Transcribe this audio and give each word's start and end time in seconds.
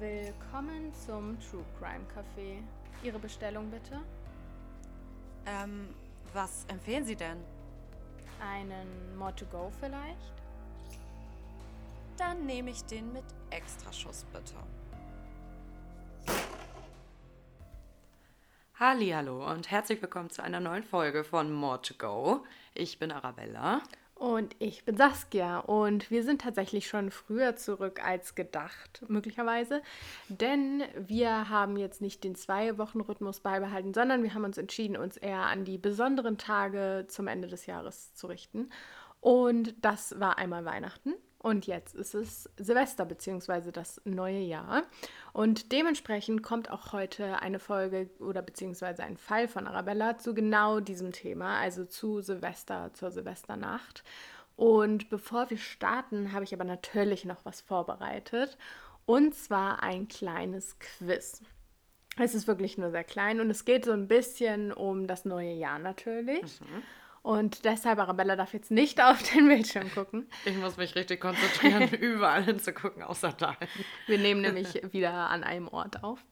Willkommen 0.00 0.92
zum 0.94 1.36
True 1.40 1.64
Crime 1.76 2.04
Café. 2.14 2.62
Ihre 3.02 3.18
Bestellung 3.18 3.68
bitte? 3.68 4.00
Ähm, 5.44 5.88
was 6.32 6.66
empfehlen 6.68 7.04
Sie 7.04 7.16
denn? 7.16 7.38
Einen 8.40 9.16
More 9.16 9.34
to 9.34 9.44
Go 9.46 9.72
vielleicht? 9.80 10.34
Dann 12.16 12.46
nehme 12.46 12.70
ich 12.70 12.84
den 12.84 13.12
mit 13.12 13.24
Extraschuss 13.50 14.24
bitte. 14.32 14.54
Hallo 18.78 19.50
und 19.50 19.68
herzlich 19.68 20.00
willkommen 20.00 20.30
zu 20.30 20.44
einer 20.44 20.60
neuen 20.60 20.84
Folge 20.84 21.24
von 21.24 21.52
More 21.52 21.82
to 21.82 21.94
Go. 21.98 22.44
Ich 22.72 23.00
bin 23.00 23.10
Arabella. 23.10 23.82
Und 24.18 24.56
ich 24.58 24.84
bin 24.84 24.96
Saskia 24.96 25.60
und 25.60 26.10
wir 26.10 26.24
sind 26.24 26.40
tatsächlich 26.40 26.88
schon 26.88 27.12
früher 27.12 27.54
zurück 27.54 28.04
als 28.04 28.34
gedacht, 28.34 29.04
möglicherweise. 29.06 29.80
Denn 30.28 30.82
wir 30.96 31.48
haben 31.48 31.76
jetzt 31.76 32.00
nicht 32.00 32.24
den 32.24 32.34
Zwei-Wochen-Rhythmus 32.34 33.38
beibehalten, 33.38 33.94
sondern 33.94 34.24
wir 34.24 34.34
haben 34.34 34.42
uns 34.42 34.58
entschieden, 34.58 34.96
uns 34.96 35.16
eher 35.16 35.42
an 35.42 35.64
die 35.64 35.78
besonderen 35.78 36.36
Tage 36.36 37.06
zum 37.06 37.28
Ende 37.28 37.46
des 37.46 37.66
Jahres 37.66 38.12
zu 38.14 38.26
richten. 38.26 38.70
Und 39.20 39.76
das 39.82 40.18
war 40.18 40.36
einmal 40.36 40.64
Weihnachten 40.64 41.14
und 41.38 41.66
jetzt 41.66 41.94
ist 41.94 42.14
es 42.14 42.50
Silvester 42.56 43.04
bzw. 43.04 43.70
das 43.70 44.00
neue 44.04 44.40
Jahr. 44.40 44.82
Und 45.32 45.70
dementsprechend 45.70 46.42
kommt 46.42 46.70
auch 46.70 46.92
heute 46.92 47.40
eine 47.40 47.60
Folge 47.60 48.10
oder 48.18 48.42
beziehungsweise 48.42 49.04
ein 49.04 49.16
Fall 49.16 49.46
von 49.46 49.68
Arabella 49.68 50.18
zu 50.18 50.34
genau 50.34 50.80
diesem 50.80 51.12
Thema, 51.12 51.58
also 51.58 51.84
zu 51.84 52.20
Silvester, 52.20 52.90
zur 52.92 53.12
Silvesternacht. 53.12 54.02
Und 54.56 55.08
bevor 55.10 55.48
wir 55.50 55.58
starten, 55.58 56.32
habe 56.32 56.44
ich 56.44 56.52
aber 56.52 56.64
natürlich 56.64 57.24
noch 57.24 57.44
was 57.44 57.60
vorbereitet. 57.60 58.58
Und 59.06 59.34
zwar 59.34 59.82
ein 59.84 60.08
kleines 60.08 60.76
Quiz. 60.80 61.42
Es 62.18 62.34
ist 62.34 62.48
wirklich 62.48 62.76
nur 62.78 62.90
sehr 62.90 63.04
klein 63.04 63.40
und 63.40 63.48
es 63.48 63.64
geht 63.64 63.84
so 63.84 63.92
ein 63.92 64.08
bisschen 64.08 64.72
um 64.72 65.06
das 65.06 65.24
neue 65.24 65.52
Jahr 65.52 65.78
natürlich. 65.78 66.60
Mhm. 66.60 66.82
Und 67.28 67.66
deshalb, 67.66 67.98
Arabella 67.98 68.36
darf 68.36 68.54
jetzt 68.54 68.70
nicht 68.70 69.02
auf 69.02 69.22
den 69.22 69.48
Bildschirm 69.48 69.92
gucken. 69.92 70.30
Ich 70.46 70.56
muss 70.56 70.78
mich 70.78 70.94
richtig 70.94 71.20
konzentrieren, 71.20 71.92
überall 72.00 72.42
hinzugucken, 72.42 73.02
außer 73.02 73.34
da. 73.36 73.54
Wir 74.06 74.16
nehmen 74.16 74.40
nämlich 74.40 74.80
wieder 74.94 75.12
an 75.12 75.44
einem 75.44 75.68
Ort 75.68 76.02
auf. 76.02 76.24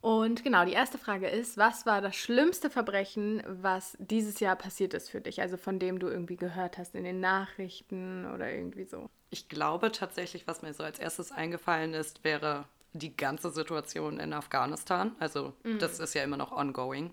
Und 0.00 0.42
genau, 0.42 0.64
die 0.64 0.72
erste 0.72 0.96
Frage 0.96 1.28
ist, 1.28 1.58
was 1.58 1.84
war 1.84 2.00
das 2.00 2.16
schlimmste 2.16 2.70
Verbrechen, 2.70 3.42
was 3.46 3.98
dieses 4.00 4.40
Jahr 4.40 4.56
passiert 4.56 4.94
ist 4.94 5.10
für 5.10 5.20
dich? 5.20 5.42
Also 5.42 5.58
von 5.58 5.78
dem 5.78 5.98
du 5.98 6.06
irgendwie 6.06 6.36
gehört 6.36 6.78
hast 6.78 6.94
in 6.94 7.04
den 7.04 7.20
Nachrichten 7.20 8.24
oder 8.32 8.50
irgendwie 8.50 8.84
so. 8.84 9.10
Ich 9.28 9.50
glaube 9.50 9.92
tatsächlich, 9.92 10.46
was 10.46 10.62
mir 10.62 10.72
so 10.72 10.84
als 10.84 10.98
erstes 10.98 11.32
eingefallen 11.32 11.92
ist, 11.92 12.24
wäre 12.24 12.64
die 12.94 13.14
ganze 13.14 13.50
Situation 13.50 14.18
in 14.18 14.32
Afghanistan. 14.32 15.14
Also 15.18 15.52
mhm. 15.64 15.80
das 15.80 16.00
ist 16.00 16.14
ja 16.14 16.22
immer 16.22 16.38
noch 16.38 16.50
ongoing. 16.50 17.12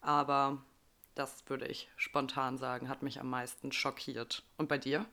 Aber 0.00 0.58
das 1.14 1.44
würde 1.48 1.66
ich 1.66 1.88
spontan 1.96 2.58
sagen, 2.58 2.88
hat 2.88 3.02
mich 3.02 3.20
am 3.20 3.30
meisten 3.30 3.72
schockiert. 3.72 4.42
Und 4.56 4.68
bei 4.68 4.78
dir? 4.78 5.06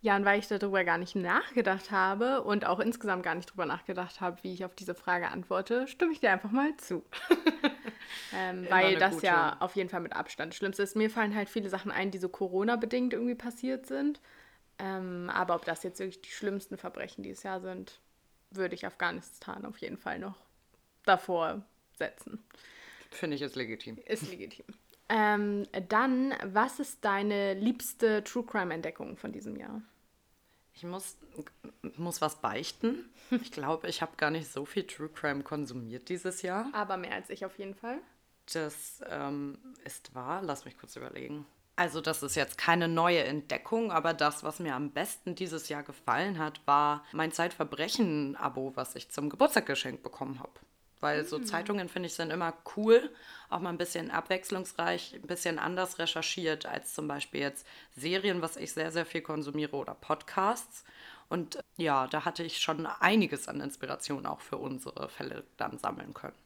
Ja, 0.00 0.16
und 0.16 0.24
weil 0.24 0.40
ich 0.40 0.48
darüber 0.48 0.82
gar 0.82 0.98
nicht 0.98 1.14
nachgedacht 1.14 1.92
habe 1.92 2.42
und 2.42 2.64
auch 2.66 2.80
insgesamt 2.80 3.22
gar 3.22 3.36
nicht 3.36 3.50
darüber 3.50 3.66
nachgedacht 3.66 4.20
habe, 4.20 4.42
wie 4.42 4.52
ich 4.52 4.64
auf 4.64 4.74
diese 4.74 4.96
Frage 4.96 5.28
antworte, 5.28 5.86
stimme 5.86 6.12
ich 6.12 6.18
dir 6.18 6.32
einfach 6.32 6.50
mal 6.50 6.76
zu. 6.76 7.04
ähm, 8.34 8.66
weil 8.68 8.98
das 8.98 9.14
gute. 9.14 9.26
ja 9.26 9.56
auf 9.60 9.76
jeden 9.76 9.88
Fall 9.88 10.00
mit 10.00 10.14
Abstand 10.14 10.56
schlimmst 10.56 10.80
ist. 10.80 10.96
Mir 10.96 11.08
fallen 11.08 11.36
halt 11.36 11.48
viele 11.48 11.68
Sachen 11.68 11.92
ein, 11.92 12.10
die 12.10 12.18
so 12.18 12.28
Corona-bedingt 12.28 13.12
irgendwie 13.12 13.36
passiert 13.36 13.86
sind. 13.86 14.20
Ähm, 14.80 15.30
aber 15.32 15.54
ob 15.54 15.64
das 15.64 15.84
jetzt 15.84 16.00
wirklich 16.00 16.20
die 16.20 16.30
schlimmsten 16.30 16.78
Verbrechen 16.78 17.22
dieses 17.22 17.44
Jahr 17.44 17.60
sind, 17.60 18.00
würde 18.50 18.74
ich 18.74 18.84
Afghanistan 18.84 19.64
auf 19.64 19.78
jeden 19.78 19.98
Fall 19.98 20.18
noch 20.18 20.36
davor 21.04 21.62
setzen. 21.96 22.42
Finde 23.10 23.36
ich 23.36 23.42
ist 23.42 23.54
legitim. 23.54 23.98
Ist 24.06 24.28
legitim. 24.28 24.64
Ähm, 25.14 25.66
dann, 25.90 26.34
was 26.42 26.80
ist 26.80 27.04
deine 27.04 27.52
liebste 27.52 28.24
True 28.24 28.44
Crime 28.44 28.72
Entdeckung 28.72 29.18
von 29.18 29.30
diesem 29.30 29.56
Jahr? 29.56 29.82
Ich 30.72 30.84
muss, 30.84 31.18
muss 31.96 32.22
was 32.22 32.40
beichten. 32.40 33.10
Ich 33.30 33.52
glaube, 33.52 33.88
ich 33.88 34.00
habe 34.00 34.16
gar 34.16 34.30
nicht 34.30 34.50
so 34.50 34.64
viel 34.64 34.86
True 34.86 35.10
Crime 35.10 35.42
konsumiert 35.42 36.08
dieses 36.08 36.40
Jahr. 36.40 36.70
Aber 36.72 36.96
mehr 36.96 37.12
als 37.12 37.28
ich 37.28 37.44
auf 37.44 37.58
jeden 37.58 37.74
Fall. 37.74 37.98
Das 38.54 39.02
ähm, 39.06 39.58
ist 39.84 40.14
wahr. 40.14 40.40
Lass 40.42 40.64
mich 40.64 40.78
kurz 40.78 40.96
überlegen. 40.96 41.44
Also 41.76 42.00
das 42.00 42.22
ist 42.22 42.34
jetzt 42.34 42.56
keine 42.56 42.88
neue 42.88 43.22
Entdeckung, 43.22 43.92
aber 43.92 44.14
das, 44.14 44.44
was 44.44 44.60
mir 44.60 44.74
am 44.74 44.92
besten 44.92 45.34
dieses 45.34 45.68
Jahr 45.68 45.82
gefallen 45.82 46.38
hat, 46.38 46.66
war 46.66 47.04
mein 47.12 47.32
Zeitverbrechen-Abo, 47.32 48.72
was 48.76 48.94
ich 48.94 49.10
zum 49.10 49.28
Geburtstag 49.28 49.66
geschenkt 49.66 50.02
bekommen 50.02 50.38
habe 50.38 50.52
weil 51.02 51.24
so 51.24 51.38
hm. 51.38 51.44
Zeitungen, 51.44 51.88
finde 51.88 52.06
ich, 52.08 52.14
sind 52.14 52.30
immer 52.30 52.54
cool, 52.76 53.10
auch 53.50 53.60
mal 53.60 53.70
ein 53.70 53.78
bisschen 53.78 54.10
abwechslungsreich, 54.10 55.14
ein 55.14 55.26
bisschen 55.26 55.58
anders 55.58 55.98
recherchiert 55.98 56.66
als 56.66 56.94
zum 56.94 57.08
Beispiel 57.08 57.40
jetzt 57.40 57.66
Serien, 57.96 58.42
was 58.42 58.56
ich 58.56 58.72
sehr, 58.72 58.90
sehr 58.92 59.06
viel 59.06 59.22
konsumiere 59.22 59.76
oder 59.76 59.94
Podcasts. 59.94 60.84
Und 61.28 61.58
ja, 61.76 62.06
da 62.08 62.24
hatte 62.24 62.42
ich 62.44 62.58
schon 62.58 62.86
einiges 62.86 63.48
an 63.48 63.60
Inspiration 63.60 64.26
auch 64.26 64.40
für 64.40 64.58
unsere 64.58 65.08
Fälle 65.08 65.44
dann 65.56 65.78
sammeln 65.78 66.14
können. 66.14 66.41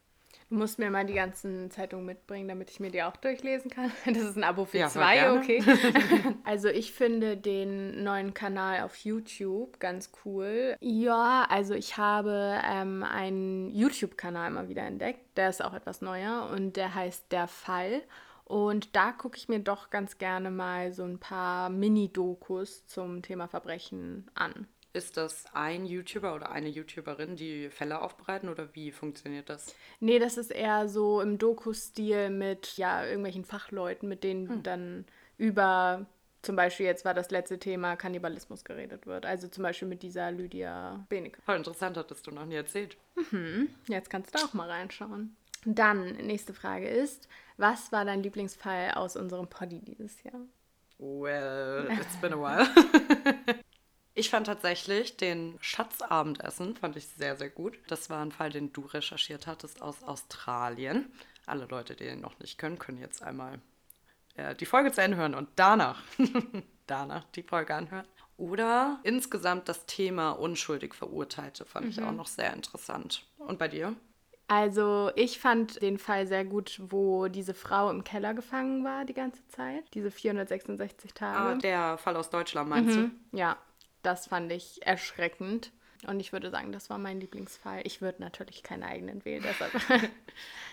Du 0.48 0.54
musst 0.54 0.78
mir 0.78 0.90
mal 0.90 1.04
die 1.04 1.14
ganzen 1.14 1.72
Zeitungen 1.72 2.06
mitbringen, 2.06 2.46
damit 2.46 2.70
ich 2.70 2.78
mir 2.78 2.90
die 2.90 3.02
auch 3.02 3.16
durchlesen 3.16 3.70
kann. 3.70 3.90
Das 4.06 4.22
ist 4.22 4.36
ein 4.36 4.44
Abo 4.44 4.64
für 4.64 4.78
ja, 4.78 4.88
zwei, 4.88 5.32
okay. 5.36 5.62
also 6.44 6.68
ich 6.68 6.92
finde 6.92 7.36
den 7.36 8.04
neuen 8.04 8.32
Kanal 8.32 8.82
auf 8.82 8.96
YouTube 8.96 9.80
ganz 9.80 10.12
cool. 10.24 10.76
Ja, 10.80 11.46
also 11.48 11.74
ich 11.74 11.96
habe 11.96 12.60
ähm, 12.64 13.02
einen 13.02 13.72
YouTube-Kanal 13.72 14.50
mal 14.52 14.68
wieder 14.68 14.82
entdeckt. 14.82 15.36
Der 15.36 15.48
ist 15.48 15.64
auch 15.64 15.74
etwas 15.74 16.00
neuer 16.00 16.48
und 16.52 16.76
der 16.76 16.94
heißt 16.94 17.32
Der 17.32 17.48
Fall. 17.48 18.02
Und 18.44 18.94
da 18.94 19.10
gucke 19.10 19.36
ich 19.36 19.48
mir 19.48 19.58
doch 19.58 19.90
ganz 19.90 20.18
gerne 20.18 20.52
mal 20.52 20.92
so 20.92 21.02
ein 21.02 21.18
paar 21.18 21.68
Mini-Dokus 21.68 22.86
zum 22.86 23.20
Thema 23.22 23.48
Verbrechen 23.48 24.30
an. 24.34 24.68
Ist 24.96 25.18
das 25.18 25.44
ein 25.52 25.84
YouTuber 25.84 26.34
oder 26.34 26.50
eine 26.50 26.70
YouTuberin, 26.70 27.36
die 27.36 27.68
Fälle 27.68 28.00
aufbereiten 28.00 28.48
oder 28.48 28.74
wie 28.74 28.90
funktioniert 28.90 29.50
das? 29.50 29.74
Nee, 30.00 30.18
das 30.18 30.38
ist 30.38 30.50
eher 30.50 30.88
so 30.88 31.20
im 31.20 31.36
Doku-Stil 31.36 32.30
mit 32.30 32.78
ja, 32.78 33.04
irgendwelchen 33.04 33.44
Fachleuten, 33.44 34.08
mit 34.08 34.24
denen 34.24 34.48
hm. 34.48 34.62
dann 34.62 35.04
über 35.36 36.06
zum 36.40 36.56
Beispiel 36.56 36.86
jetzt 36.86 37.04
war 37.04 37.12
das 37.12 37.30
letzte 37.30 37.58
Thema 37.58 37.96
Kannibalismus 37.96 38.64
geredet 38.64 39.06
wird. 39.06 39.26
Also 39.26 39.48
zum 39.48 39.64
Beispiel 39.64 39.86
mit 39.86 40.02
dieser 40.02 40.30
Lydia 40.30 41.04
Benecke. 41.10 41.42
Voll 41.42 41.56
interessant, 41.56 41.98
hattest 41.98 42.26
du 42.26 42.30
noch 42.30 42.46
nie 42.46 42.54
erzählt. 42.54 42.96
Mhm. 43.30 43.68
Jetzt 43.88 44.08
kannst 44.08 44.34
du 44.34 44.38
auch 44.42 44.54
mal 44.54 44.70
reinschauen. 44.70 45.36
Dann, 45.66 46.12
nächste 46.12 46.54
Frage 46.54 46.88
ist, 46.88 47.28
was 47.58 47.92
war 47.92 48.06
dein 48.06 48.22
Lieblingsfall 48.22 48.92
aus 48.92 49.14
unserem 49.16 49.48
Poddy 49.48 49.80
dieses 49.80 50.22
Jahr? 50.22 50.40
Well, 50.98 51.86
it's 51.90 52.16
been 52.22 52.32
a 52.32 52.38
while. 52.38 52.66
Ich 54.18 54.30
fand 54.30 54.46
tatsächlich 54.46 55.18
den 55.18 55.58
Schatzabendessen, 55.60 56.74
fand 56.74 56.96
ich 56.96 57.06
sehr, 57.06 57.36
sehr 57.36 57.50
gut. 57.50 57.78
Das 57.88 58.08
war 58.08 58.22
ein 58.22 58.32
Fall, 58.32 58.48
den 58.48 58.72
du 58.72 58.80
recherchiert 58.80 59.46
hattest 59.46 59.82
aus 59.82 60.02
Australien. 60.02 61.12
Alle 61.44 61.66
Leute, 61.66 61.94
die 61.94 62.04
den 62.04 62.22
noch 62.22 62.38
nicht 62.38 62.56
können, 62.56 62.78
können 62.78 62.96
jetzt 62.96 63.22
einmal 63.22 63.60
äh, 64.36 64.54
die 64.54 64.64
Folge 64.64 64.90
zu 64.90 65.02
Ende 65.02 65.18
hören 65.18 65.34
und 65.34 65.50
danach, 65.56 66.02
danach 66.86 67.24
die 67.34 67.42
Folge 67.42 67.74
anhören. 67.74 68.06
Oder 68.38 69.00
insgesamt 69.02 69.68
das 69.68 69.84
Thema 69.84 70.30
unschuldig 70.30 70.94
Verurteilte 70.94 71.66
fand 71.66 71.84
mhm. 71.84 71.90
ich 71.90 72.02
auch 72.02 72.12
noch 72.12 72.26
sehr 72.26 72.54
interessant. 72.54 73.26
Und 73.36 73.58
bei 73.58 73.68
dir? 73.68 73.94
Also 74.48 75.10
ich 75.14 75.38
fand 75.38 75.82
den 75.82 75.98
Fall 75.98 76.26
sehr 76.26 76.46
gut, 76.46 76.80
wo 76.88 77.28
diese 77.28 77.52
Frau 77.52 77.90
im 77.90 78.02
Keller 78.02 78.32
gefangen 78.32 78.82
war 78.82 79.04
die 79.04 79.12
ganze 79.12 79.46
Zeit. 79.48 79.84
Diese 79.92 80.10
466 80.10 81.12
Tage. 81.12 81.38
Ah, 81.38 81.54
der 81.56 81.98
Fall 81.98 82.16
aus 82.16 82.30
Deutschland 82.30 82.70
meinst 82.70 82.96
mhm. 82.96 83.12
du? 83.30 83.36
Ja, 83.36 83.58
das 84.06 84.28
fand 84.28 84.52
ich 84.52 84.86
erschreckend. 84.86 85.72
Und 86.06 86.20
ich 86.20 86.32
würde 86.32 86.50
sagen, 86.50 86.72
das 86.72 86.90
war 86.90 86.98
mein 86.98 87.20
Lieblingsfall. 87.20 87.80
Ich 87.84 88.00
würde 88.00 88.22
natürlich 88.22 88.62
keinen 88.62 88.84
eigenen 88.84 89.24
wählen, 89.24 89.42
deshalb. 89.42 89.72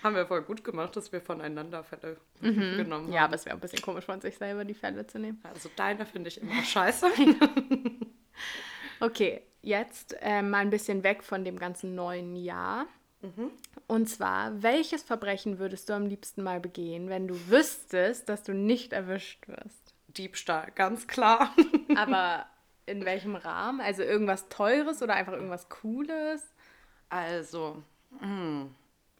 haben 0.04 0.16
wir 0.16 0.28
voll 0.28 0.44
gut 0.44 0.64
gemacht, 0.64 0.96
dass 0.96 1.12
wir 1.12 1.22
voneinander 1.22 1.84
Fälle 1.84 2.18
mhm. 2.42 2.78
genommen 2.78 3.06
haben. 3.06 3.14
Ja, 3.14 3.24
aber 3.24 3.36
es 3.36 3.46
wäre 3.46 3.56
ein 3.56 3.60
bisschen 3.60 3.82
komisch 3.82 4.06
von 4.06 4.22
sich 4.22 4.38
selber, 4.38 4.66
die 4.66 4.74
Fälle 4.74 5.08
zu 5.08 5.18
nehmen. 5.18 5.42
Also 5.44 5.70
deine 5.76 6.06
finde 6.06 6.28
ich 6.28 6.42
immer 6.42 6.64
scheiße. 6.64 7.08
okay, 9.00 9.42
jetzt 9.62 10.16
äh, 10.22 10.42
mal 10.42 10.60
ein 10.60 10.70
bisschen 10.70 11.04
weg 11.04 11.24
von 11.24 11.44
dem 11.44 11.58
ganzen 11.58 11.96
neuen 11.96 12.36
Jahr. 12.36 12.86
Mhm. 13.22 13.50
Und 13.88 14.10
zwar, 14.10 14.62
welches 14.62 15.02
Verbrechen 15.02 15.58
würdest 15.58 15.90
du 15.90 15.94
am 15.94 16.06
liebsten 16.06 16.44
mal 16.44 16.60
begehen, 16.60 17.10
wenn 17.10 17.28
du 17.28 17.36
wüsstest, 17.50 18.30
dass 18.30 18.44
du 18.44 18.54
nicht 18.54 18.94
erwischt 18.94 19.48
wirst? 19.48 19.96
Diebstahl, 20.10 20.72
ganz 20.76 21.08
klar. 21.08 21.56
Aber 21.96 22.46
in 22.86 23.06
welchem 23.06 23.36
Rahmen? 23.36 23.82
Also 23.82 24.04
irgendwas 24.04 24.50
Teures 24.50 25.02
oder 25.02 25.14
einfach 25.16 25.34
irgendwas 25.34 25.70
Cooles? 25.70 26.44
Also, 27.10 27.82
mh. 28.20 28.22
Hm. 28.22 28.76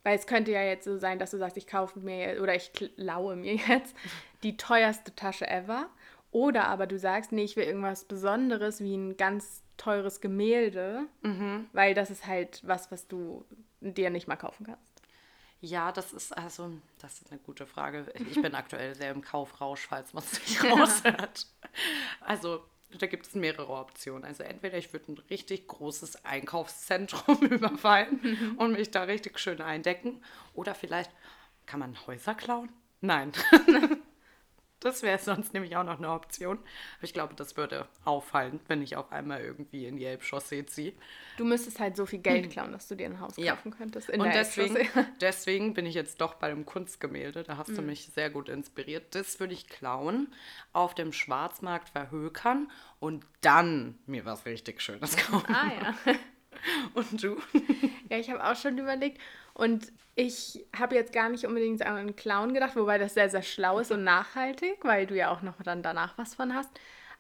Weil 0.06 0.18
es 0.18 0.28
könnte 0.28 0.52
ja 0.52 0.62
jetzt 0.64 0.84
so 0.84 0.98
sein, 0.98 1.18
dass 1.18 1.32
du 1.32 1.38
sagst, 1.38 1.56
ich 1.56 1.66
kaufe 1.66 1.98
mir 2.00 2.42
oder 2.42 2.54
ich 2.56 2.72
laue 2.98 3.36
mir 3.38 3.56
jetzt 3.56 3.96
die 4.44 4.58
teuerste 4.58 5.16
Tasche 5.16 5.48
ever 5.48 5.88
Oder 6.32 6.68
aber 6.68 6.88
du 6.88 7.00
sagst, 7.00 7.32
nee, 7.32 7.44
ich 7.46 7.56
will 7.56 7.64
irgendwas 7.64 8.04
Besonderes 8.04 8.82
wie 8.82 8.96
ein 8.98 9.16
ganz 9.16 9.62
teures 9.78 10.20
Gemälde, 10.20 11.04
Mhm. 11.22 11.68
weil 11.72 11.94
das 11.94 12.12
ist 12.12 12.28
halt 12.28 12.62
was, 12.66 12.92
was 12.92 13.08
du 13.08 13.46
dir 13.80 14.10
nicht 14.10 14.28
mal 14.28 14.36
kaufen 14.36 14.66
kannst. 14.66 14.92
Ja, 15.62 15.94
das 15.94 16.12
ist 16.12 16.38
also, 16.38 16.72
das 17.00 17.22
ist 17.22 17.32
eine 17.32 17.40
gute 17.40 17.66
Frage. 17.66 18.12
Ich 18.30 18.42
bin 18.42 18.54
aktuell 18.56 18.96
sehr 18.96 19.12
im 19.12 19.22
Kaufrausch, 19.22 19.88
falls 19.88 20.14
man 20.14 20.22
es 20.24 20.34
nicht 20.42 20.62
raushört. 20.70 21.48
Also, 22.20 22.66
da 23.00 23.08
gibt 23.08 23.28
es 23.28 23.36
mehrere 23.36 23.70
Optionen. 23.70 24.24
Also, 24.26 24.44
entweder 24.44 24.78
ich 24.78 24.94
würde 24.94 25.14
ein 25.14 25.18
richtig 25.30 25.68
großes 25.68 26.26
Einkaufszentrum 26.26 27.38
überfallen 27.42 28.56
und 28.58 28.74
mich 28.74 28.92
da 28.92 29.04
richtig 29.04 29.40
schön 29.40 29.62
eindecken. 29.62 30.22
Oder 30.54 30.76
vielleicht 30.76 31.12
kann 31.66 31.80
man 31.80 31.96
Häuser 32.08 32.36
klauen? 32.36 32.72
Nein. 33.02 33.32
Das 34.84 35.02
wäre 35.04 35.18
sonst 35.20 35.54
nämlich 35.54 35.76
auch 35.78 35.84
noch 35.84 35.98
eine 35.98 36.10
Option. 36.10 36.58
Aber 36.58 37.04
ich 37.04 37.14
glaube, 37.14 37.34
das 37.36 37.58
würde 37.58 37.88
auffallen, 38.06 38.60
wenn 38.68 38.82
ich 38.82 38.96
auf 38.96 39.12
einmal 39.12 39.42
irgendwie 39.42 39.86
in 39.86 39.98
die 39.98 40.06
Elbchaussee 40.06 40.66
ziehe. 40.66 40.94
Du 41.38 41.46
müsstest 41.46 41.80
halt 41.80 41.96
so 41.96 42.06
viel 42.06 42.20
Geld 42.20 42.52
klauen, 42.52 42.72
dass 42.72 42.88
du 42.88 42.96
dir 42.96 43.06
ein 43.08 43.20
Haus 43.20 43.38
Ja. 43.38 43.56
kaufen 43.56 43.72
könntest. 43.72 44.10
In 44.10 44.20
Und 44.22 44.28
der 44.28 44.34
deswegen, 44.44 44.78
deswegen 45.22 45.74
bin 45.74 45.86
ich 45.86 45.96
jetzt 45.96 46.22
doch 46.22 46.36
bei 46.36 46.50
dem 46.50 46.66
Kunstgemälde. 46.66 47.44
Da 47.44 47.58
hast 47.58 47.76
du 47.78 47.82
mich 47.82 48.10
sehr 48.14 48.30
gut 48.30 48.50
inspiriert. 48.50 49.16
Das 49.16 49.40
würde 49.40 49.54
ich 49.54 49.68
klauen, 49.68 50.28
auf 50.74 50.94
dem 50.96 51.14
Schwarzmarkt 51.14 51.90
verhökern 51.90 52.70
und 53.00 53.26
dann 53.42 53.98
mir 54.06 54.26
was 54.26 54.46
richtig 54.46 54.82
Schönes 54.82 55.16
kaufen. 55.18 55.54
Ah 55.54 55.72
ja. 55.74 56.16
Und 56.94 57.24
du? 57.24 57.38
Ja, 58.10 58.18
ich 58.18 58.30
habe 58.30 58.44
auch 58.44 58.56
schon 58.56 58.78
überlegt. 58.78 59.20
Und 59.54 59.92
ich 60.16 60.66
habe 60.78 60.96
jetzt 60.96 61.14
gar 61.14 61.30
nicht 61.30 61.46
unbedingt 61.46 61.82
an 61.84 61.96
einen 61.96 62.16
Clown 62.16 62.54
gedacht, 62.54 62.76
wobei 62.76 62.98
das 62.98 63.14
sehr, 63.14 63.30
sehr 63.30 63.42
schlau 63.42 63.80
ist 63.80 63.92
und 63.92 64.04
nachhaltig, 64.04 64.78
weil 64.84 65.08
du 65.08 65.16
ja 65.16 65.32
auch 65.32 65.42
noch 65.42 65.62
dann 65.64 65.82
danach 65.82 66.18
was 66.18 66.36
von 66.36 66.54
hast. 66.54 66.70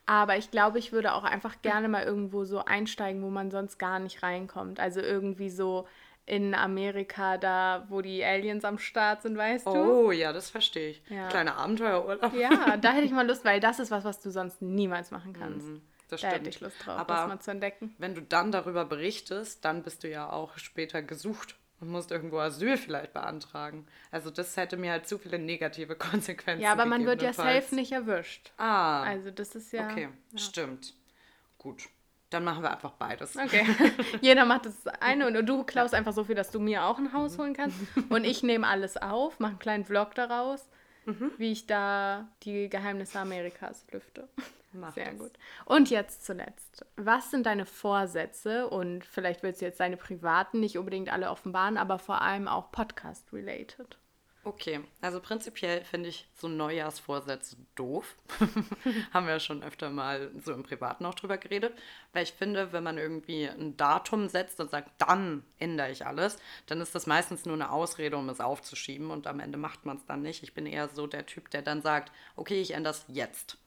Aber 0.06 0.38
ich 0.38 0.51
glaube, 0.51 0.80
ich 0.80 0.92
würde 0.92 1.13
auch 1.13 1.24
einfach 1.24 1.62
gerne 1.62 1.88
mal 1.88 2.04
irgendwo 2.04 2.44
so 2.44 2.63
einsteigen, 2.66 3.24
wo 3.24 3.30
man 3.30 3.51
sonst 3.51 3.78
gar 3.80 4.00
nicht 4.00 4.22
reinkommt. 4.22 4.80
Also 4.80 5.00
irgendwie 5.00 5.50
so 5.50 5.88
in 6.25 6.54
Amerika, 6.54 7.38
da 7.38 7.86
wo 7.90 8.01
die 8.01 8.24
Aliens 8.24 8.63
am 8.63 8.78
Start 8.78 9.24
sind, 9.24 9.38
weißt 9.38 9.68
du? 9.68 9.72
Oh, 9.72 10.12
ja, 10.12 10.31
das 10.31 10.50
verstehe 10.50 10.92
ich. 10.92 11.04
Ja. 11.10 11.28
Kleiner 11.28 11.57
Abenteuerurlaub. 11.57 12.34
Ja, 12.34 12.78
da 12.78 12.92
hätte 12.92 13.06
ich 13.06 13.12
mal 13.13 13.28
Lust, 13.28 13.44
weil 13.44 13.60
das 13.60 13.80
ist 13.80 13.92
was, 13.92 14.04
was 14.04 14.22
du 14.22 14.30
sonst 14.30 14.62
niemals 14.62 15.12
machen 15.12 15.34
kannst. 15.34 15.68
Mhm, 15.68 15.81
Das 16.10 16.22
da 16.22 16.28
stimmt. 16.30 16.34
hätte 16.34 16.50
ich 16.50 16.60
Lust 16.62 16.76
drauf, 16.86 17.00
Aber 17.00 17.14
das 17.14 17.28
mal 17.28 17.40
zu 17.40 17.52
entdecken. 17.52 17.96
wenn 17.98 18.14
du 18.16 18.22
dann 18.22 18.52
darüber 18.52 18.86
berichtest, 18.86 19.64
dann 19.66 19.84
bist 19.84 20.04
du 20.04 20.10
ja 20.10 20.30
auch 20.30 20.58
später 20.58 21.02
gesucht 21.02 21.56
und 21.80 21.90
musst 21.90 22.12
irgendwo 22.12 22.38
Asyl 22.40 22.78
vielleicht 22.78 23.14
beantragen. 23.14 23.88
Also 24.12 24.30
das 24.30 24.56
hätte 24.58 24.78
mir 24.78 24.92
halt 24.92 25.08
zu 25.08 25.18
viele 25.18 25.40
negative 25.40 25.96
Konsequenzen. 25.98 26.62
Ja, 26.64 26.72
aber 26.72 26.86
man 26.86 27.06
wird 27.06 27.22
ja 27.22 27.34
safe 27.34 27.74
nicht 27.76 27.92
erwischt. 27.92 28.52
Ah, 28.58 29.04
Also 29.04 29.32
das 29.32 29.56
ist 29.56 29.72
ja. 29.74 29.90
okay, 29.90 30.10
stimmt. 30.36 30.94
Gut, 31.58 31.84
dann 32.30 32.44
machen 32.44 32.64
wir 32.64 32.72
einfach 32.72 32.92
beides. 32.94 33.36
Okay. 33.38 33.66
Jeder 34.22 34.46
macht 34.46 34.66
das 34.66 34.88
eine 35.00 35.28
und 35.28 35.46
du 35.48 35.64
klaust 35.64 35.94
einfach 35.94 36.14
so 36.14 36.24
viel, 36.26 36.36
dass 36.36 36.52
du 36.52 36.60
mir 36.60 36.84
auch 36.84 36.98
ein 36.98 37.14
Haus 37.14 37.38
holen 37.38 37.54
kannst. 37.54 37.78
Und 38.10 38.24
ich 38.26 38.44
nehme 38.44 38.68
alles 38.68 38.98
auf, 38.98 39.40
mache 39.40 39.52
einen 39.52 39.60
kleinen 39.60 39.86
Vlog 39.86 40.14
daraus, 40.16 40.68
wie 41.38 41.52
ich 41.52 41.68
da 41.68 42.28
die 42.44 42.70
Geheimnisse 42.70 43.20
Amerikas 43.20 43.86
lüfte. 43.92 44.28
Mach 44.74 44.94
Sehr 44.94 45.12
das. 45.12 45.20
gut. 45.20 45.32
Und 45.66 45.90
jetzt 45.90 46.26
zuletzt. 46.26 46.86
Was 46.96 47.30
sind 47.32 47.46
deine 47.46 47.66
Vorsätze? 47.66 48.68
Und 48.68 49.06
vielleicht 49.06 49.44
willst 49.44 49.62
du 49.62 49.66
jetzt 49.66 49.80
deine 49.80 49.98
privaten 49.98 50.60
nicht 50.60 50.78
unbedingt 50.78 51.12
alle 51.12 51.30
offenbaren, 51.30 51.78
aber 51.78 52.00
vor 52.00 52.22
allem 52.22 52.48
auch 52.48 52.72
Podcast-related. 52.72 53.98
Okay, 54.45 54.81
also 55.00 55.22
prinzipiell 55.22 55.86
finde 55.86 56.10
ich 56.10 56.28
so 56.36 56.50
Neujahrsvorsätze 56.50 57.56
doof. 57.75 58.18
Haben 59.13 59.25
wir 59.25 59.34
ja 59.34 59.40
schon 59.40 59.63
öfter 59.63 59.90
mal 59.90 60.31
so 60.44 60.51
im 60.51 60.63
Privaten 60.63 61.06
auch 61.06 61.13
drüber 61.13 61.38
geredet. 61.38 61.74
Weil 62.12 62.24
ich 62.24 62.34
finde, 62.34 62.74
wenn 62.74 62.84
man 62.84 62.98
irgendwie 62.98 63.48
ein 63.48 63.78
Datum 63.78 64.28
setzt 64.28 64.60
und 64.60 64.69
sagt, 64.69 64.92
dann 64.98 65.44
ändere 65.60 65.92
ich 65.92 66.06
alles, 66.06 66.40
dann 66.68 66.81
ist 66.81 66.94
das 66.94 67.07
meistens 67.07 67.45
nur 67.45 67.56
eine 67.56 67.72
Ausrede, 67.72 68.18
um 68.18 68.28
es 68.28 68.42
aufzuschieben 68.42 69.12
und 69.12 69.28
am 69.28 69.40
Ende 69.40 69.57
macht 69.57 69.86
man 69.86 69.95
es 69.95 70.06
dann 70.06 70.22
nicht. 70.22 70.44
Ich 70.44 70.54
bin 70.54 70.66
eher 70.66 70.90
so 70.90 71.07
der 71.07 71.25
Typ, 71.25 71.50
der 71.51 71.62
dann 71.62 71.81
sagt, 71.81 72.12
okay, 72.36 72.60
ich 72.60 72.72
ändere 72.72 72.94
es 72.94 73.06
jetzt. 73.07 73.57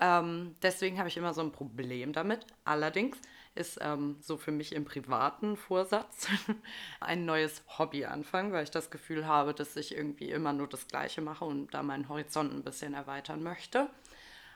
Ähm, 0.00 0.54
deswegen 0.62 0.98
habe 0.98 1.08
ich 1.08 1.16
immer 1.16 1.34
so 1.34 1.40
ein 1.40 1.50
Problem 1.50 2.12
damit. 2.12 2.46
Allerdings 2.64 3.18
ist 3.54 3.78
ähm, 3.80 4.16
so 4.20 4.36
für 4.36 4.52
mich 4.52 4.74
im 4.74 4.84
privaten 4.84 5.56
Vorsatz 5.56 6.28
ein 7.00 7.24
neues 7.24 7.62
Hobby 7.78 8.04
anfangen, 8.04 8.52
weil 8.52 8.64
ich 8.64 8.70
das 8.70 8.90
Gefühl 8.90 9.26
habe, 9.26 9.54
dass 9.54 9.76
ich 9.76 9.94
irgendwie 9.94 10.30
immer 10.30 10.52
nur 10.52 10.68
das 10.68 10.88
Gleiche 10.88 11.20
mache 11.20 11.44
und 11.44 11.72
da 11.74 11.82
meinen 11.82 12.08
Horizont 12.08 12.52
ein 12.52 12.62
bisschen 12.62 12.94
erweitern 12.94 13.42
möchte. 13.42 13.90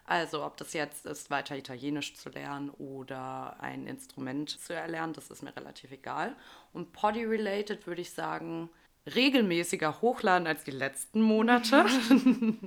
Also 0.06 0.44
ob 0.44 0.56
das 0.56 0.72
jetzt 0.72 1.04
ist, 1.04 1.30
weiter 1.30 1.56
Italienisch 1.56 2.14
zu 2.14 2.28
lernen 2.30 2.70
oder 2.70 3.60
ein 3.60 3.86
Instrument 3.88 4.50
zu 4.50 4.72
erlernen, 4.72 5.12
das 5.12 5.30
ist 5.30 5.42
mir 5.42 5.54
relativ 5.54 5.90
egal. 5.90 6.36
Und 6.72 6.92
Poddy-related 6.92 7.86
würde 7.88 8.02
ich 8.02 8.12
sagen, 8.12 8.70
regelmäßiger 9.14 10.00
hochladen 10.00 10.46
als 10.46 10.64
die 10.64 10.72
letzten 10.72 11.20
Monate. 11.20 11.86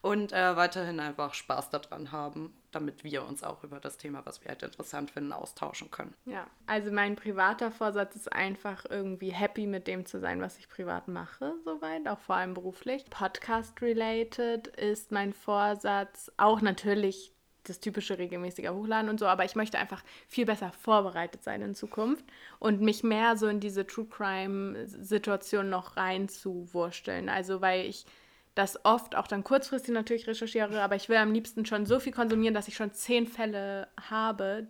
und 0.00 0.32
äh, 0.32 0.56
weiterhin 0.56 1.00
einfach 1.00 1.34
Spaß 1.34 1.70
daran 1.70 2.12
haben, 2.12 2.54
damit 2.70 3.04
wir 3.04 3.24
uns 3.24 3.42
auch 3.42 3.64
über 3.64 3.80
das 3.80 3.98
Thema, 3.98 4.24
was 4.24 4.42
wir 4.42 4.48
halt 4.48 4.62
interessant 4.62 5.10
finden, 5.10 5.32
austauschen 5.32 5.90
können. 5.90 6.14
Ja, 6.24 6.46
also 6.66 6.92
mein 6.92 7.16
privater 7.16 7.70
Vorsatz 7.70 8.14
ist 8.16 8.32
einfach 8.32 8.84
irgendwie 8.88 9.30
happy 9.30 9.66
mit 9.66 9.86
dem 9.86 10.06
zu 10.06 10.20
sein, 10.20 10.40
was 10.40 10.58
ich 10.58 10.68
privat 10.68 11.08
mache, 11.08 11.54
soweit, 11.64 12.06
auch 12.08 12.20
vor 12.20 12.36
allem 12.36 12.54
beruflich. 12.54 13.04
Podcast-related 13.10 14.68
ist 14.68 15.10
mein 15.10 15.32
Vorsatz 15.32 16.30
auch 16.36 16.60
natürlich 16.60 17.32
das 17.68 17.80
typische 17.80 18.18
regelmäßige 18.18 18.68
Hochladen 18.70 19.08
und 19.10 19.18
so, 19.20 19.26
aber 19.26 19.44
ich 19.44 19.54
möchte 19.56 19.78
einfach 19.78 20.02
viel 20.26 20.46
besser 20.46 20.72
vorbereitet 20.72 21.42
sein 21.42 21.62
in 21.62 21.74
Zukunft 21.74 22.24
und 22.58 22.80
mich 22.80 23.02
mehr 23.02 23.36
so 23.36 23.46
in 23.48 23.60
diese 23.60 23.86
True 23.86 24.06
Crime-Situation 24.10 25.68
noch 25.70 25.96
reinzuwursteln. 25.96 27.28
Also, 27.28 27.60
weil 27.60 27.86
ich 27.86 28.04
das 28.54 28.84
oft 28.84 29.14
auch 29.14 29.28
dann 29.28 29.44
kurzfristig 29.44 29.94
natürlich 29.94 30.26
recherchiere, 30.26 30.82
aber 30.82 30.96
ich 30.96 31.08
will 31.08 31.16
am 31.18 31.32
liebsten 31.32 31.64
schon 31.64 31.86
so 31.86 32.00
viel 32.00 32.12
konsumieren, 32.12 32.54
dass 32.54 32.66
ich 32.66 32.74
schon 32.74 32.92
zehn 32.92 33.24
Fälle 33.28 33.86
habe, 34.10 34.66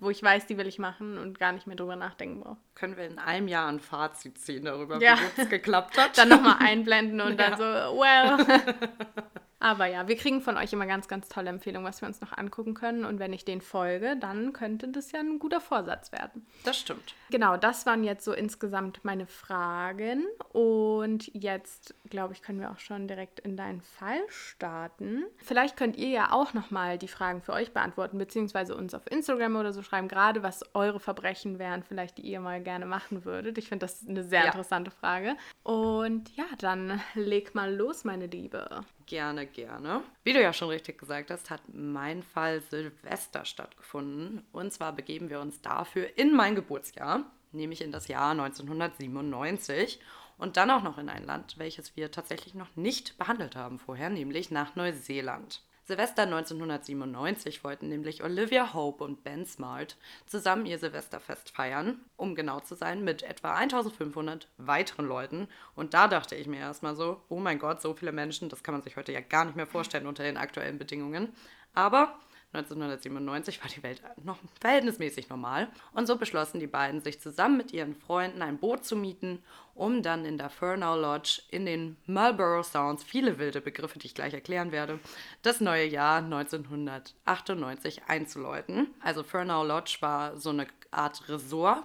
wo 0.00 0.10
ich 0.10 0.22
weiß, 0.22 0.44
die 0.46 0.58
will 0.58 0.66
ich 0.66 0.78
machen 0.78 1.16
und 1.16 1.38
gar 1.38 1.52
nicht 1.52 1.66
mehr 1.66 1.74
drüber 1.76 1.96
nachdenken 1.96 2.40
brauche. 2.40 2.58
Können 2.74 2.98
wir 2.98 3.06
in 3.06 3.18
einem 3.18 3.48
Jahr 3.48 3.68
ein 3.68 3.80
Fazit 3.80 4.36
ziehen 4.36 4.66
darüber, 4.66 5.00
Ja. 5.00 5.16
wie 5.36 5.40
es 5.40 5.48
geklappt 5.48 5.96
hat? 5.96 6.18
Dann 6.18 6.28
nochmal 6.28 6.56
einblenden 6.60 7.20
und 7.26 7.40
dann 7.40 7.56
so, 7.56 7.64
well. 7.64 8.60
Aber 9.60 9.84
ja, 9.84 10.08
wir 10.08 10.16
kriegen 10.16 10.40
von 10.40 10.56
euch 10.56 10.72
immer 10.72 10.86
ganz, 10.86 11.06
ganz 11.06 11.28
tolle 11.28 11.50
Empfehlungen, 11.50 11.86
was 11.86 12.00
wir 12.00 12.08
uns 12.08 12.22
noch 12.22 12.36
angucken 12.36 12.72
können. 12.72 13.04
Und 13.04 13.18
wenn 13.18 13.34
ich 13.34 13.44
denen 13.44 13.60
folge, 13.60 14.16
dann 14.18 14.54
könnte 14.54 14.88
das 14.88 15.12
ja 15.12 15.20
ein 15.20 15.38
guter 15.38 15.60
Vorsatz 15.60 16.12
werden. 16.12 16.46
Das 16.64 16.78
stimmt. 16.78 17.14
Genau, 17.30 17.58
das 17.58 17.84
waren 17.84 18.02
jetzt 18.02 18.24
so 18.24 18.32
insgesamt 18.32 19.04
meine 19.04 19.26
Fragen. 19.26 20.24
Und 20.52 21.30
jetzt, 21.34 21.94
glaube 22.10 22.34
ich, 22.34 22.42
können 22.42 22.60
wir 22.60 22.70
auch 22.70 22.78
schon 22.78 23.08
direkt 23.08 23.40
in 23.40 23.56
deinen 23.56 23.80
Fall 23.80 24.20
starten. 24.28 25.24
Vielleicht 25.38 25.76
könnt 25.76 25.96
ihr 25.96 26.08
ja 26.08 26.32
auch 26.32 26.52
nochmal 26.54 26.98
die 26.98 27.08
Fragen 27.08 27.40
für 27.40 27.52
euch 27.52 27.72
beantworten, 27.72 28.18
beziehungsweise 28.18 28.76
uns 28.76 28.92
auf 28.94 29.10
Instagram 29.10 29.56
oder 29.56 29.72
so 29.72 29.82
schreiben, 29.82 30.08
gerade 30.08 30.42
was 30.42 30.62
eure 30.74 31.00
Verbrechen 31.00 31.58
wären, 31.58 31.82
vielleicht 31.82 32.18
die 32.18 32.22
ihr 32.22 32.40
mal 32.40 32.62
gerne 32.62 32.86
machen 32.86 33.24
würdet. 33.24 33.56
Ich 33.58 33.68
finde 33.68 33.84
das 33.86 34.06
eine 34.06 34.24
sehr 34.24 34.40
Ja. 34.40 34.46
interessante 34.46 34.90
Frage. 34.90 35.36
Und 35.62 36.34
ja, 36.36 36.44
dann 36.58 37.00
leg 37.14 37.54
mal 37.54 37.74
los, 37.74 38.04
meine 38.04 38.26
Liebe. 38.26 38.84
Gerne, 39.06 39.46
gerne. 39.46 40.02
Wie 40.22 40.32
du 40.32 40.40
ja 40.40 40.52
schon 40.52 40.68
richtig 40.68 40.98
gesagt 40.98 41.30
hast, 41.30 41.50
hat 41.50 41.62
mein 41.72 42.22
Fall 42.22 42.60
Silvester 42.60 43.44
stattgefunden. 43.44 44.44
Und 44.52 44.72
zwar 44.72 44.92
begeben 44.92 45.30
wir 45.30 45.40
uns 45.40 45.60
dafür 45.62 46.06
in 46.16 46.34
mein 46.34 46.54
Geburtsjahr, 46.54 47.24
nämlich 47.52 47.82
in 47.82 47.90
das 47.90 48.06
Jahr 48.06 48.30
1997. 48.32 50.00
Und 50.40 50.56
dann 50.56 50.70
auch 50.70 50.82
noch 50.82 50.96
in 50.96 51.10
ein 51.10 51.26
Land, 51.26 51.58
welches 51.58 51.96
wir 51.96 52.10
tatsächlich 52.10 52.54
noch 52.54 52.74
nicht 52.74 53.18
behandelt 53.18 53.56
haben 53.56 53.78
vorher, 53.78 54.08
nämlich 54.08 54.50
nach 54.50 54.74
Neuseeland. 54.74 55.62
Silvester 55.84 56.22
1997 56.22 57.62
wollten 57.62 57.88
nämlich 57.88 58.24
Olivia 58.24 58.72
Hope 58.72 59.04
und 59.04 59.22
Ben 59.22 59.44
Smart 59.44 59.98
zusammen 60.24 60.64
ihr 60.64 60.78
Silvesterfest 60.78 61.50
feiern, 61.50 62.00
um 62.16 62.34
genau 62.34 62.60
zu 62.60 62.74
sein, 62.74 63.04
mit 63.04 63.22
etwa 63.22 63.54
1500 63.54 64.48
weiteren 64.56 65.06
Leuten. 65.06 65.46
Und 65.74 65.92
da 65.92 66.08
dachte 66.08 66.36
ich 66.36 66.46
mir 66.46 66.60
erstmal 66.60 66.96
so, 66.96 67.20
oh 67.28 67.38
mein 67.38 67.58
Gott, 67.58 67.82
so 67.82 67.92
viele 67.92 68.12
Menschen, 68.12 68.48
das 68.48 68.62
kann 68.62 68.72
man 68.72 68.82
sich 68.82 68.96
heute 68.96 69.12
ja 69.12 69.20
gar 69.20 69.44
nicht 69.44 69.56
mehr 69.56 69.66
vorstellen 69.66 70.06
unter 70.06 70.22
den 70.22 70.38
aktuellen 70.38 70.78
Bedingungen. 70.78 71.34
Aber 71.74 72.18
1997 72.52 73.62
war 73.62 73.70
die 73.70 73.82
Welt 73.84 74.02
noch 74.24 74.38
verhältnismäßig 74.60 75.28
normal 75.28 75.68
und 75.92 76.06
so 76.06 76.16
beschlossen 76.16 76.58
die 76.58 76.66
beiden, 76.66 77.00
sich 77.00 77.20
zusammen 77.20 77.56
mit 77.56 77.72
ihren 77.72 77.94
Freunden 77.94 78.42
ein 78.42 78.58
Boot 78.58 78.84
zu 78.84 78.96
mieten, 78.96 79.40
um 79.76 80.02
dann 80.02 80.24
in 80.24 80.36
der 80.36 80.50
Furnow 80.50 81.00
Lodge 81.00 81.42
in 81.50 81.64
den 81.64 81.96
Marlborough 82.06 82.66
Sounds, 82.66 83.04
viele 83.04 83.38
wilde 83.38 83.60
Begriffe, 83.60 84.00
die 84.00 84.06
ich 84.06 84.16
gleich 84.16 84.34
erklären 84.34 84.72
werde, 84.72 84.98
das 85.42 85.60
neue 85.60 85.86
Jahr 85.86 86.18
1998 86.18 88.02
einzuläuten. 88.08 88.88
Also 89.00 89.22
Furnow 89.22 89.64
Lodge 89.64 89.98
war 90.00 90.36
so 90.36 90.50
eine 90.50 90.66
Art 90.90 91.28
Resort, 91.28 91.84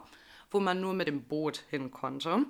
wo 0.49 0.59
man 0.59 0.81
nur 0.81 0.95
mit 0.95 1.07
dem 1.07 1.25
Boot 1.25 1.63
hin 1.69 1.91
konnte, 1.91 2.43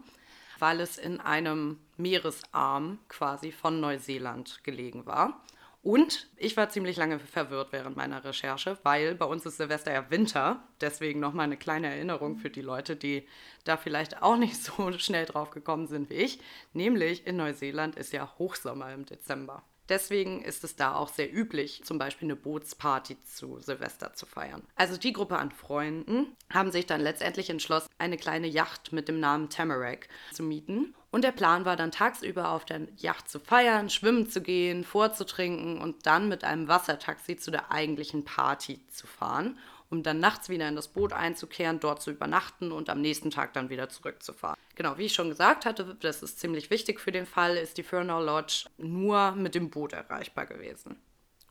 weil 0.60 0.79
es 0.79 0.98
in 0.98 1.19
einem 1.19 1.79
Meeresarm 1.98 3.00
quasi 3.10 3.51
von 3.51 3.81
Neuseeland 3.81 4.63
gelegen 4.63 5.05
war. 5.05 5.41
Und 5.86 6.27
ich 6.38 6.58
war 6.58 6.70
ziemlich 6.70 6.98
lange 6.98 7.20
verwirrt 7.20 7.72
während 7.72 7.96
meiner 7.96 8.24
Recherche, 8.24 8.80
weil 8.82 9.13
bei 9.13 9.25
uns 9.25 9.46
ist 9.46 9.58
Silvester 9.58 9.94
ja 9.94 10.10
Winter. 10.10 10.63
Deswegen 10.82 11.20
nochmal 11.20 11.44
eine 11.44 11.58
kleine 11.58 11.86
Erinnerung 11.86 12.38
für 12.38 12.50
die 12.50 12.63
Leute, 12.63 12.96
die 12.96 13.27
da 13.65 13.77
vielleicht 13.77 14.24
auch 14.24 14.36
nicht 14.36 14.56
so 14.63 14.92
schnell 14.94 15.27
drauf 15.27 15.51
gekommen 15.51 15.86
sind 15.86 16.10
wie 16.10 16.15
ich. 16.15 16.39
Nämlich 16.74 17.27
in 17.27 17.38
Neuseeland 17.38 17.98
ist 17.98 18.13
ja 18.13 18.34
Hochsommer 18.39 18.92
im 18.96 19.06
Dezember. 19.06 19.62
Deswegen 19.89 20.42
ist 20.42 20.63
es 20.63 20.75
da 20.75 20.96
auch 20.96 21.10
sehr 21.10 21.32
üblich, 21.32 21.84
zum 21.84 22.00
Beispiel 22.00 22.27
eine 22.27 22.36
Bootsparty 22.36 23.22
zu 23.24 23.60
Silvester 23.60 24.13
zu 24.13 24.25
feiern. 24.25 24.63
Also 24.75 24.98
die 24.98 25.13
Gruppe 25.13 25.38
an 25.38 25.51
Freunden 25.51 26.36
haben 26.51 26.72
sich 26.72 26.86
dann 26.86 27.01
letztendlich 27.01 27.50
entschlossen, 27.50 27.89
eine 27.98 28.18
kleine 28.18 28.48
Yacht 28.48 28.94
mit 28.94 29.08
dem 29.08 29.20
Namen 29.20 29.50
Tamarack 29.50 30.08
zu 30.32 30.44
mieten. 30.44 30.96
Und 31.12 31.24
der 31.24 31.32
Plan 31.32 31.65
war 31.65 31.75
dann 31.77 31.92
tagsüber 31.92 32.50
auf 32.50 32.65
der 32.65 32.88
Yacht 32.98 33.30
zu 33.30 33.39
feiern, 33.39 33.89
schwimmen 33.89 34.30
zu 34.30 34.42
gehen, 34.42 34.84
vorzutrinken 34.84 35.80
und 35.80 36.06
dann 36.06 36.27
mit 36.27 36.44
einem 36.44 36.68
Wassertaxi 36.68 37.38
zu 37.38 37.51
der 37.51 37.72
eigentlichen 37.72 38.25
Party 38.25 38.82
zu 38.89 39.08
fahren 39.08 39.58
um 39.89 40.04
dann 40.04 40.20
nachts 40.20 40.50
wieder 40.50 40.68
in 40.68 40.75
das 40.75 40.88
Boot 40.88 41.13
einzukehren, 41.13 41.80
dort 41.80 42.01
zu 42.01 42.12
übernachten 42.12 42.72
und 42.72 42.89
am 42.89 43.01
nächsten 43.01 43.32
Tag 43.32 43.54
dann 43.54 43.70
wieder 43.70 43.89
zurückzufahren. 43.89 44.58
Genau, 44.75 44.98
wie 44.98 45.06
ich 45.06 45.13
schon 45.13 45.30
gesagt 45.30 45.65
hatte, 45.65 45.96
das 46.00 46.24
ist 46.24 46.39
ziemlich 46.39 46.70
wichtig 46.70 47.00
für 47.00 47.12
den 47.12 47.25
Fall, 47.25 47.58
ist 47.58 47.77
die 47.77 47.84
Furnaw 47.84 48.24
Lodge 48.24 48.65
nur 48.77 49.32
mit 49.32 49.56
dem 49.56 49.70
Boot 49.70 49.94
erreichbar 49.94 50.46
gewesen. 50.46 50.98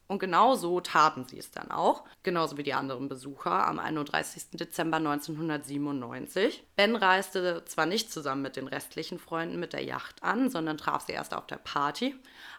Und 0.06 0.18
genau 0.18 0.54
so 0.54 0.80
taten 0.80 1.24
sie 1.24 1.38
es 1.38 1.50
dann 1.50 1.70
auch, 1.70 2.04
genauso 2.22 2.58
wie 2.58 2.62
die 2.62 2.74
anderen 2.74 3.08
Besucher 3.08 3.66
am 3.66 3.78
31. 3.78 4.50
Dezember 4.52 4.98
1997. 4.98 6.62
Ben 6.76 6.94
reiste 6.94 7.64
zwar 7.64 7.86
nicht 7.86 8.12
zusammen 8.12 8.42
mit 8.42 8.56
den 8.56 8.68
restlichen 8.68 9.18
Freunden 9.18 9.58
mit 9.58 9.72
der 9.72 9.82
Yacht 9.82 10.22
an, 10.22 10.50
sondern 10.50 10.76
traf 10.76 11.06
sie 11.06 11.12
erst 11.12 11.34
auf 11.34 11.46
der 11.46 11.56
Party. 11.56 12.14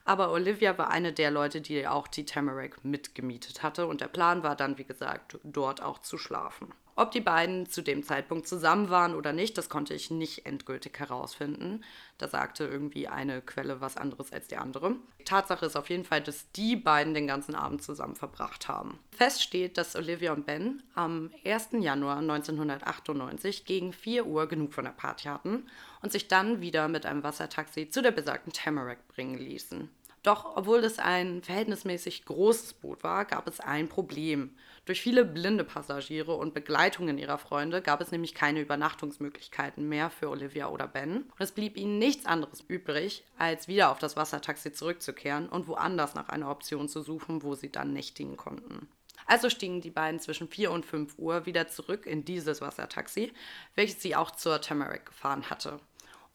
Aber 0.05 0.31
Olivia 0.31 0.77
war 0.77 0.89
eine 0.89 1.13
der 1.13 1.29
Leute, 1.29 1.61
die 1.61 1.87
auch 1.87 2.07
die 2.07 2.25
Tamarack 2.25 2.83
mitgemietet 2.83 3.61
hatte 3.61 3.85
und 3.85 4.01
der 4.01 4.07
Plan 4.07 4.41
war 4.41 4.55
dann, 4.55 4.77
wie 4.77 4.85
gesagt, 4.85 5.37
dort 5.43 5.83
auch 5.83 5.99
zu 5.99 6.17
schlafen. 6.17 6.73
Ob 6.97 7.11
die 7.11 7.21
beiden 7.21 7.65
zu 7.65 7.81
dem 7.81 8.03
Zeitpunkt 8.03 8.47
zusammen 8.47 8.89
waren 8.89 9.15
oder 9.15 9.33
nicht, 9.33 9.57
das 9.57 9.67
konnte 9.67 9.93
ich 9.93 10.11
nicht 10.11 10.45
endgültig 10.45 10.97
herausfinden. 10.97 11.83
Da 12.17 12.29
sagte 12.29 12.63
irgendwie 12.63 13.09
eine 13.09 13.41
Quelle 13.41 13.81
was 13.81 13.97
anderes 13.97 14.31
als 14.31 14.47
die 14.47 14.55
andere. 14.55 14.95
Tatsache 15.25 15.65
ist 15.65 15.75
auf 15.75 15.89
jeden 15.89 16.05
Fall, 16.05 16.21
dass 16.21 16.51
die 16.53 16.77
beiden 16.77 17.13
den 17.13 17.27
ganzen 17.27 17.53
Abend 17.53 17.83
zusammen 17.83 18.15
verbracht 18.15 18.69
haben. 18.69 18.99
Fest 19.11 19.43
steht, 19.43 19.77
dass 19.77 19.97
Olivia 19.97 20.31
und 20.31 20.45
Ben 20.45 20.83
am 20.93 21.31
1. 21.43 21.69
Januar 21.79 22.19
1998 22.19 23.65
gegen 23.65 23.91
4 23.91 24.25
Uhr 24.25 24.47
genug 24.47 24.73
von 24.73 24.85
der 24.85 24.91
Party 24.91 25.27
hatten 25.27 25.67
und 26.01 26.13
sich 26.13 26.29
dann 26.29 26.61
wieder 26.61 26.87
mit 26.87 27.05
einem 27.05 27.23
Wassertaxi 27.23 27.89
zu 27.89 28.01
der 28.01 28.11
besagten 28.11 28.53
Tamarack 28.53 29.05
bringen 29.09 29.37
ließen. 29.37 29.89
Doch 30.25 30.55
obwohl 30.55 30.79
es 30.79 30.97
ein 30.97 31.43
verhältnismäßig 31.43 32.25
großes 32.25 32.73
Boot 32.73 33.03
war, 33.03 33.25
gab 33.25 33.47
es 33.47 33.59
ein 33.59 33.87
Problem. 33.87 34.57
Durch 34.85 34.99
viele 34.99 35.23
blinde 35.23 35.63
Passagiere 35.63 36.33
und 36.33 36.55
Begleitungen 36.55 37.19
ihrer 37.19 37.37
Freunde 37.37 37.79
gab 37.83 38.01
es 38.01 38.11
nämlich 38.11 38.33
keine 38.33 38.59
Übernachtungsmöglichkeiten 38.61 39.87
mehr 39.87 40.09
für 40.09 40.29
Olivia 40.29 40.69
oder 40.69 40.87
Ben. 40.87 41.17
Und 41.17 41.41
es 41.41 41.51
blieb 41.51 41.77
ihnen 41.77 41.99
nichts 41.99 42.25
anderes 42.25 42.61
übrig, 42.67 43.23
als 43.37 43.67
wieder 43.67 43.91
auf 43.91 43.99
das 43.99 44.17
Wassertaxi 44.17 44.73
zurückzukehren 44.73 45.47
und 45.47 45.67
woanders 45.67 46.15
nach 46.15 46.29
einer 46.29 46.49
Option 46.49 46.89
zu 46.89 47.03
suchen, 47.03 47.43
wo 47.43 47.53
sie 47.53 47.71
dann 47.71 47.93
nächtigen 47.93 48.35
konnten. 48.35 48.89
Also 49.27 49.51
stiegen 49.51 49.81
die 49.81 49.91
beiden 49.91 50.19
zwischen 50.19 50.47
4 50.47 50.71
und 50.71 50.87
5 50.87 51.19
Uhr 51.19 51.45
wieder 51.45 51.67
zurück 51.67 52.07
in 52.07 52.25
dieses 52.25 52.61
Wassertaxi, 52.61 53.31
welches 53.75 54.01
sie 54.01 54.15
auch 54.15 54.31
zur 54.31 54.59
Tamarack 54.59 55.05
gefahren 55.05 55.51
hatte. 55.51 55.79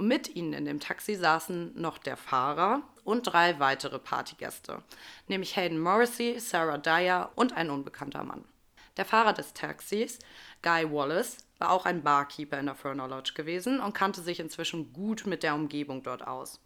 Und 0.00 0.09
mit 0.09 0.35
ihnen 0.35 0.54
in 0.54 0.64
dem 0.64 0.80
Taxi 0.80 1.14
saßen 1.14 1.78
noch 1.78 1.99
der 1.99 2.16
Fahrer 2.16 2.80
und 3.04 3.25
drei 3.25 3.61
weitere 3.61 3.99
Partygäste, 3.99 4.83
nämlich 5.28 5.57
Hayden 5.57 5.78
Morrissey, 5.78 6.40
Sarah 6.40 6.78
Dyer 6.78 7.30
und 7.35 7.54
ein 7.54 7.69
unbekannter 7.69 8.25
Mann. 8.25 8.47
Der 8.97 9.04
Fahrer 9.04 9.35
des 9.35 9.52
Taxis, 9.52 10.19
Guy 10.62 10.90
Wallace, 10.90 11.37
war 11.59 11.71
auch 11.71 11.85
ein 11.85 12.02
Barkeeper 12.02 12.59
in 12.59 12.64
der 12.64 12.76
Furnaw 12.76 13.09
Lodge 13.09 13.35
gewesen 13.35 13.78
und 13.78 13.92
kannte 13.92 14.23
sich 14.23 14.40
inzwischen 14.40 14.95
gut 14.95 15.26
mit 15.26 15.42
der 15.42 15.54
Umgebung 15.54 16.02
dort 16.02 16.26
aus. 16.26 16.62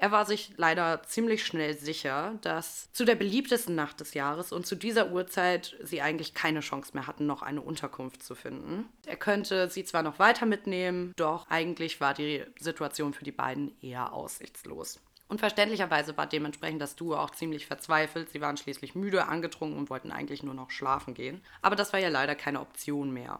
Er 0.00 0.12
war 0.12 0.24
sich 0.24 0.52
leider 0.56 1.02
ziemlich 1.02 1.44
schnell 1.44 1.76
sicher, 1.76 2.38
dass 2.40 2.90
zu 2.90 3.04
der 3.04 3.16
beliebtesten 3.16 3.74
Nacht 3.74 4.00
des 4.00 4.14
Jahres 4.14 4.50
und 4.50 4.66
zu 4.66 4.74
dieser 4.74 5.12
Uhrzeit 5.12 5.76
sie 5.82 6.00
eigentlich 6.00 6.32
keine 6.32 6.60
Chance 6.60 6.92
mehr 6.94 7.06
hatten, 7.06 7.26
noch 7.26 7.42
eine 7.42 7.60
Unterkunft 7.60 8.22
zu 8.22 8.34
finden. 8.34 8.88
Er 9.04 9.16
könnte 9.16 9.68
sie 9.68 9.84
zwar 9.84 10.02
noch 10.02 10.18
weiter 10.18 10.46
mitnehmen, 10.46 11.12
doch 11.16 11.50
eigentlich 11.50 12.00
war 12.00 12.14
die 12.14 12.42
Situation 12.58 13.12
für 13.12 13.24
die 13.24 13.30
beiden 13.30 13.78
eher 13.82 14.14
aussichtslos. 14.14 15.00
Und 15.30 15.38
verständlicherweise 15.38 16.16
war 16.16 16.26
dementsprechend 16.26 16.82
das 16.82 16.96
Duo 16.96 17.14
auch 17.14 17.30
ziemlich 17.30 17.64
verzweifelt. 17.64 18.30
Sie 18.30 18.40
waren 18.40 18.56
schließlich 18.56 18.96
müde, 18.96 19.28
angetrunken 19.28 19.78
und 19.78 19.88
wollten 19.88 20.10
eigentlich 20.10 20.42
nur 20.42 20.54
noch 20.54 20.72
schlafen 20.72 21.14
gehen. 21.14 21.40
Aber 21.62 21.76
das 21.76 21.92
war 21.92 22.00
ja 22.00 22.08
leider 22.08 22.34
keine 22.34 22.60
Option 22.60 23.12
mehr. 23.12 23.38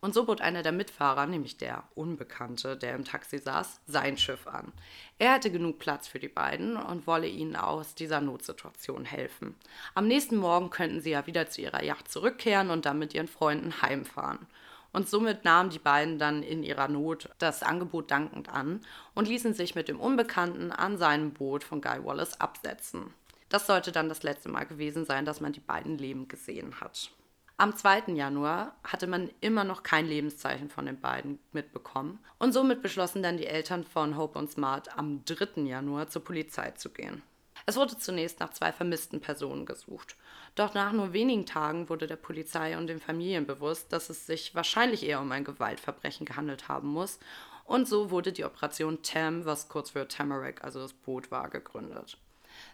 Und 0.00 0.14
so 0.14 0.24
bot 0.24 0.40
einer 0.40 0.62
der 0.62 0.70
Mitfahrer, 0.70 1.26
nämlich 1.26 1.56
der 1.56 1.82
Unbekannte, 1.96 2.76
der 2.76 2.94
im 2.94 3.04
Taxi 3.04 3.38
saß, 3.38 3.80
sein 3.86 4.16
Schiff 4.18 4.46
an. 4.46 4.72
Er 5.18 5.32
hatte 5.32 5.50
genug 5.50 5.80
Platz 5.80 6.06
für 6.06 6.20
die 6.20 6.28
beiden 6.28 6.76
und 6.76 7.08
wolle 7.08 7.26
ihnen 7.26 7.56
aus 7.56 7.96
dieser 7.96 8.20
Notsituation 8.20 9.04
helfen. 9.04 9.56
Am 9.96 10.06
nächsten 10.06 10.36
Morgen 10.36 10.70
könnten 10.70 11.00
sie 11.00 11.10
ja 11.10 11.26
wieder 11.26 11.48
zu 11.48 11.60
ihrer 11.60 11.82
Yacht 11.82 12.08
zurückkehren 12.08 12.70
und 12.70 12.86
dann 12.86 13.00
mit 13.00 13.14
ihren 13.14 13.28
Freunden 13.28 13.82
heimfahren. 13.82 14.46
Und 14.92 15.08
somit 15.08 15.44
nahmen 15.44 15.70
die 15.70 15.78
beiden 15.78 16.18
dann 16.18 16.42
in 16.42 16.62
ihrer 16.62 16.88
Not 16.88 17.30
das 17.38 17.62
Angebot 17.62 18.10
dankend 18.10 18.48
an 18.48 18.80
und 19.14 19.28
ließen 19.28 19.54
sich 19.54 19.74
mit 19.74 19.88
dem 19.88 19.98
Unbekannten 19.98 20.70
an 20.70 20.98
seinem 20.98 21.32
Boot 21.32 21.64
von 21.64 21.80
Guy 21.80 22.04
Wallace 22.04 22.40
absetzen. 22.40 23.14
Das 23.48 23.66
sollte 23.66 23.92
dann 23.92 24.08
das 24.08 24.22
letzte 24.22 24.48
Mal 24.48 24.64
gewesen 24.64 25.04
sein, 25.04 25.24
dass 25.24 25.40
man 25.40 25.52
die 25.52 25.60
beiden 25.60 25.98
lebend 25.98 26.28
gesehen 26.28 26.80
hat. 26.80 27.10
Am 27.58 27.76
2. 27.76 28.14
Januar 28.14 28.74
hatte 28.82 29.06
man 29.06 29.30
immer 29.40 29.64
noch 29.64 29.82
kein 29.82 30.06
Lebenszeichen 30.06 30.68
von 30.68 30.86
den 30.86 31.00
beiden 31.00 31.38
mitbekommen 31.52 32.18
und 32.38 32.52
somit 32.52 32.82
beschlossen 32.82 33.22
dann 33.22 33.36
die 33.36 33.46
Eltern 33.46 33.84
von 33.84 34.16
Hope 34.16 34.38
und 34.38 34.50
Smart 34.50 34.96
am 34.98 35.24
3. 35.26 35.62
Januar 35.62 36.08
zur 36.08 36.24
Polizei 36.24 36.72
zu 36.72 36.90
gehen. 36.90 37.22
Es 37.66 37.76
wurde 37.76 37.96
zunächst 37.96 38.40
nach 38.40 38.52
zwei 38.52 38.72
vermissten 38.72 39.20
Personen 39.20 39.66
gesucht. 39.66 40.16
Doch 40.54 40.74
nach 40.74 40.92
nur 40.92 41.12
wenigen 41.12 41.46
Tagen 41.46 41.88
wurde 41.88 42.06
der 42.06 42.16
Polizei 42.16 42.76
und 42.76 42.86
den 42.86 43.00
Familien 43.00 43.46
bewusst, 43.46 43.92
dass 43.92 44.10
es 44.10 44.26
sich 44.26 44.54
wahrscheinlich 44.54 45.04
eher 45.04 45.20
um 45.20 45.32
ein 45.32 45.44
Gewaltverbrechen 45.44 46.26
gehandelt 46.26 46.68
haben 46.68 46.88
muss. 46.88 47.18
Und 47.64 47.88
so 47.88 48.10
wurde 48.10 48.32
die 48.32 48.44
Operation 48.44 49.02
Tam, 49.02 49.44
was 49.44 49.68
kurz 49.68 49.90
für 49.90 50.08
Tamarack, 50.08 50.64
also 50.64 50.80
das 50.80 50.92
Boot 50.92 51.30
war, 51.30 51.48
gegründet. 51.48 52.18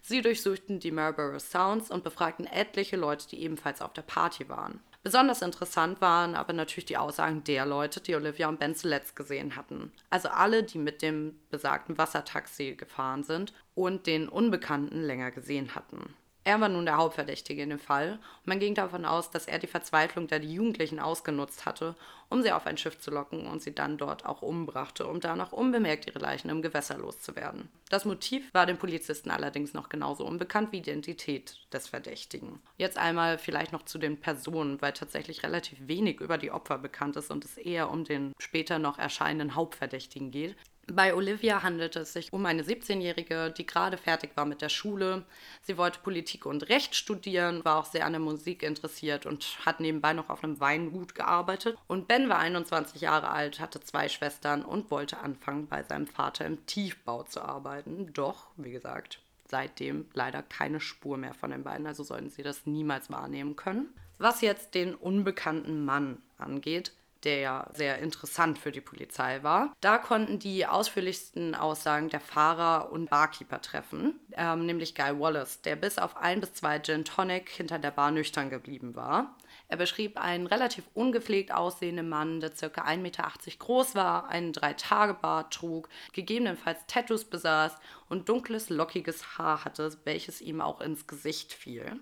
Sie 0.03 0.23
durchsuchten 0.23 0.81
die 0.81 0.91
Marlborough 0.91 1.41
Sounds 1.41 1.91
und 1.91 2.03
befragten 2.03 2.47
etliche 2.47 2.97
Leute, 2.97 3.29
die 3.29 3.43
ebenfalls 3.43 3.81
auf 3.81 3.93
der 3.93 4.03
Party 4.03 4.49
waren. 4.49 4.81
Besonders 5.03 5.43
interessant 5.43 6.01
waren 6.01 6.35
aber 6.35 6.53
natürlich 6.53 6.87
die 6.87 6.97
Aussagen 6.97 7.45
der 7.45 7.65
Leute, 7.65 8.01
die 8.01 8.15
Olivia 8.15 8.49
und 8.49 8.59
Ben 8.59 8.75
zuletzt 8.75 9.17
gesehen 9.17 9.57
hatten. 9.57 9.93
Also 10.11 10.29
alle, 10.29 10.63
die 10.65 10.79
mit 10.79 11.03
dem 11.03 11.39
besagten 11.51 11.97
Wassertaxi 11.99 12.75
gefahren 12.75 13.23
sind 13.23 13.53
und 13.75 14.07
den 14.07 14.29
Unbekannten 14.29 15.01
länger 15.03 15.31
gesehen 15.31 15.75
hatten. 15.75 16.15
Er 16.49 16.63
war 16.63 16.71
nun 16.71 16.87
der 16.87 16.97
Hauptverdächtige 16.97 17.63
in 17.63 17.69
dem 17.69 17.79
Fall 17.79 18.13
und 18.13 18.47
man 18.47 18.59
ging 18.59 18.75
davon 18.75 19.05
aus, 19.05 19.31
dass 19.31 19.47
er 19.47 19.59
die 19.59 19.67
Verzweiflung 19.67 20.29
der 20.29 20.43
Jugendlichen 20.43 20.99
ausgenutzt 20.99 21.67
hatte, 21.67 21.95
um 22.31 22.41
sie 22.41 22.53
auf 22.53 22.67
ein 22.67 22.79
Schiff 22.79 22.99
zu 22.99 23.11
locken 23.11 23.47
und 23.47 23.61
sie 23.61 23.75
dann 23.75 23.99
dort 23.99 24.25
auch 24.25 24.41
umbrachte, 24.41 25.07
um 25.07 25.21
danach 25.21 25.53
unbemerkt 25.53 26.07
ihre 26.07 26.21
Leichen 26.21 26.49
im 26.49 26.63
Gewässer 26.63 26.97
loszuwerden. 26.97 27.69
Das 27.91 28.07
Motiv 28.07 28.49
war 28.55 28.65
den 28.65 28.79
Polizisten 28.79 29.31
allerdings 29.31 29.75
noch 29.75 29.91
genauso 29.91 30.25
unbekannt 30.25 30.73
wie 30.73 30.81
die 30.81 30.89
Identität 30.89 31.59
des 31.71 31.87
Verdächtigen. 31.87 32.63
Jetzt 32.79 32.97
einmal 32.97 33.37
vielleicht 33.37 33.73
noch 33.73 33.83
zu 33.83 33.99
den 33.99 34.19
Personen, 34.19 34.81
weil 34.81 34.95
tatsächlich 34.95 35.43
relativ 35.43 35.87
wenig 35.87 36.19
über 36.23 36.39
die 36.39 36.51
Opfer 36.51 36.79
bekannt 36.79 37.17
ist 37.17 37.31
und 37.31 37.45
es 37.45 37.59
eher 37.59 37.91
um 37.91 38.05
den 38.05 38.33
später 38.39 38.79
noch 38.79 38.99
erscheinenden 38.99 39.55
Hauptverdächtigen 39.55 40.31
geht. 40.31 40.57
Bei 40.91 41.15
Olivia 41.15 41.63
handelte 41.63 42.01
es 42.01 42.15
sich 42.15 42.33
um 42.33 42.47
eine 42.47 42.63
17-Jährige, 42.63 43.51
die 43.51 43.67
gerade 43.67 43.99
fertig 43.99 44.31
war 44.37 44.47
mit 44.47 44.63
der 44.63 44.71
Schule. 44.71 45.25
Sie 45.61 45.77
wollte 45.77 46.01
Politik 46.01 46.47
und 46.47 46.71
Recht 46.71 46.95
studieren, 46.95 47.63
war 47.65 47.79
auch 47.79 47.85
sehr 47.85 48.07
an 48.07 48.13
der 48.13 48.21
Musik 48.21 48.63
interessiert 48.63 49.27
und 49.27 49.59
hat 49.67 49.81
nebenbei 49.81 50.15
noch 50.15 50.31
auf 50.31 50.43
einem 50.43 50.61
Weingut 50.61 51.15
gearbeitet. 51.15 51.77
Und 51.89 52.09
Ben 52.09 52.31
war 52.31 52.39
21 52.39 53.03
Jahre 53.03 53.29
alt, 53.29 53.61
hatte 53.61 53.81
zwei 53.81 54.09
Schwestern 54.09 54.65
und 54.65 54.91
wollte 54.91 55.19
anfangen, 55.19 55.67
bei 55.67 55.83
seinem 55.83 56.07
Vater 56.07 56.47
im 56.47 56.65
Tiefbau 56.65 57.23
zu 57.25 57.43
arbeiten. 57.43 58.11
Doch, 58.15 58.47
wie 58.57 58.73
gesagt, 58.73 59.21
seitdem 59.47 60.07
leider 60.15 60.43
keine 60.43 60.81
Spur 60.81 61.19
mehr 61.19 61.35
von 61.35 61.51
den 61.51 61.65
beiden, 61.65 61.87
also 61.87 62.03
sollten 62.03 62.31
sie 62.31 62.43
das 62.43 62.65
niemals 62.65 63.11
wahrnehmen 63.11 63.57
können. 63.57 63.93
Was 64.17 64.41
jetzt 64.41 64.75
den 64.75 64.95
unbekannten 64.95 65.85
Mann 65.85 66.23
angeht, 66.39 66.93
der 67.25 67.39
ja 67.39 67.67
sehr 67.75 67.99
interessant 67.99 68.59
für 68.59 68.73
die 68.73 68.81
Polizei 68.81 69.43
war. 69.43 69.75
Da 69.81 69.99
konnten 69.99 70.39
die 70.39 70.67
ausführlichsten 70.67 71.55
Aussagen 71.55 72.09
der 72.09 72.21
Fahrer 72.21 72.93
und 72.93 73.11
Barkeeper 73.11 73.61
treffen, 73.61 74.21
ähm, 74.37 74.67
nämlich 74.67 74.95
Guy 74.95 75.19
Wallace, 75.19 75.63
der 75.63 75.77
bis 75.77 75.99
auf 75.99 76.17
ein 76.17 76.41
bis 76.41 76.55
zwei 76.55 76.79
Gin 76.79 77.05
Tonic 77.05 77.51
hinter 77.51 77.79
der 77.79 77.91
Bar 77.91 78.11
nüchtern 78.11 78.51
geblieben 78.51 78.95
war. 78.95 79.37
Er 79.69 79.77
beschrieb 79.77 80.19
einen 80.19 80.47
relativ 80.47 80.85
ungepflegt 80.95 81.53
aussehenden 81.53 82.09
Mann, 82.09 82.41
der 82.41 82.51
ca. 82.51 82.67
1,80 82.83 82.97
Meter 82.99 83.29
groß 83.59 83.95
war, 83.95 84.29
einen 84.29 84.53
Drei-Tage-Bart 84.53 85.53
trug, 85.53 85.89
gegebenenfalls 86.13 86.81
Tattoos 86.87 87.25
besaß 87.25 87.77
und 88.09 88.29
dunkles, 88.29 88.71
lockiges 88.71 89.39
Haar 89.39 89.65
hatte, 89.65 89.97
welches 90.05 90.41
ihm 90.41 90.61
auch 90.61 90.81
ins 90.81 91.07
Gesicht 91.07 91.53
fiel. 91.53 92.01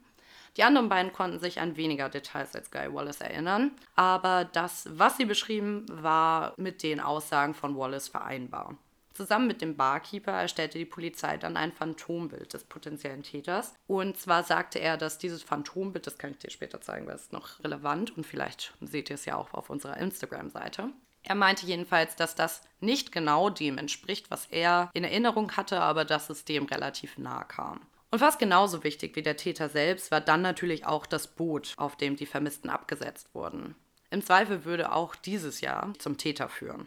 Die 0.57 0.65
anderen 0.65 0.89
beiden 0.89 1.13
konnten 1.13 1.39
sich 1.39 1.61
an 1.61 1.77
weniger 1.77 2.09
Details 2.09 2.55
als 2.55 2.71
Guy 2.71 2.93
Wallace 2.93 3.21
erinnern, 3.21 3.73
aber 3.95 4.45
das, 4.45 4.89
was 4.91 5.17
sie 5.17 5.27
beschrieben, 5.27 5.85
war 5.91 6.55
mit 6.57 6.83
den 6.83 7.01
Aussagen 7.01 7.55
von 7.55 7.77
Wallace 7.77 8.09
vereinbar. 8.09 8.77
Zusammen 9.13 9.47
mit 9.47 9.63
dem 9.63 9.77
Barkeeper 9.77 10.33
erstellte 10.33 10.79
die 10.79 10.85
Polizei 10.85 11.39
dann 11.39 11.57
ein 11.57 11.73
Phantombild 11.73 12.53
des 12.53 12.65
potenziellen 12.65 13.23
Täters. 13.23 13.75
Und 13.87 14.19
zwar 14.19 14.45
sagte 14.45 14.79
er, 14.79 14.99
dass 14.99 15.17
dieses 15.17 15.43
Phantombild, 15.43 16.07
das 16.07 16.19
kann 16.19 16.33
ich 16.33 16.39
dir 16.39 16.51
später 16.51 16.83
zeigen, 16.83 17.07
weil 17.07 17.15
es 17.15 17.33
noch 17.33 17.63
relevant 17.65 18.15
und 18.15 18.27
vielleicht 18.27 18.75
seht 18.83 19.09
ihr 19.09 19.15
es 19.15 19.25
ja 19.25 19.37
auch 19.37 19.55
auf 19.55 19.71
unserer 19.71 19.97
Instagram-Seite. 19.97 20.91
Er 21.23 21.35
meinte 21.35 21.67
jedenfalls, 21.67 22.15
dass 22.15 22.35
das 22.35 22.61
nicht 22.81 23.11
genau 23.11 23.49
dem 23.49 23.79
entspricht, 23.79 24.31
was 24.31 24.47
er 24.47 24.91
in 24.93 25.03
Erinnerung 25.03 25.57
hatte, 25.57 25.81
aber 25.81 26.05
dass 26.05 26.29
es 26.29 26.45
dem 26.45 26.67
relativ 26.67 27.17
nahe 27.17 27.47
kam. 27.47 27.81
Und 28.11 28.21
fast 28.21 28.39
genauso 28.39 28.85
wichtig 28.85 29.17
wie 29.17 29.23
der 29.23 29.37
Täter 29.37 29.69
selbst 29.69 30.11
war 30.11 30.21
dann 30.21 30.43
natürlich 30.43 30.87
auch 30.87 31.07
das 31.07 31.27
Boot, 31.27 31.75
auf 31.77 31.97
dem 31.97 32.17
die 32.17 32.27
Vermissten 32.27 32.71
abgesetzt 32.71 33.35
wurden. 33.35 33.75
Im 34.11 34.23
Zweifel 34.23 34.65
würde 34.65 34.93
auch 34.93 35.17
dieses 35.17 35.61
Jahr 35.61 35.93
zum 35.99 36.17
Täter 36.17 36.49
führen. 36.49 36.87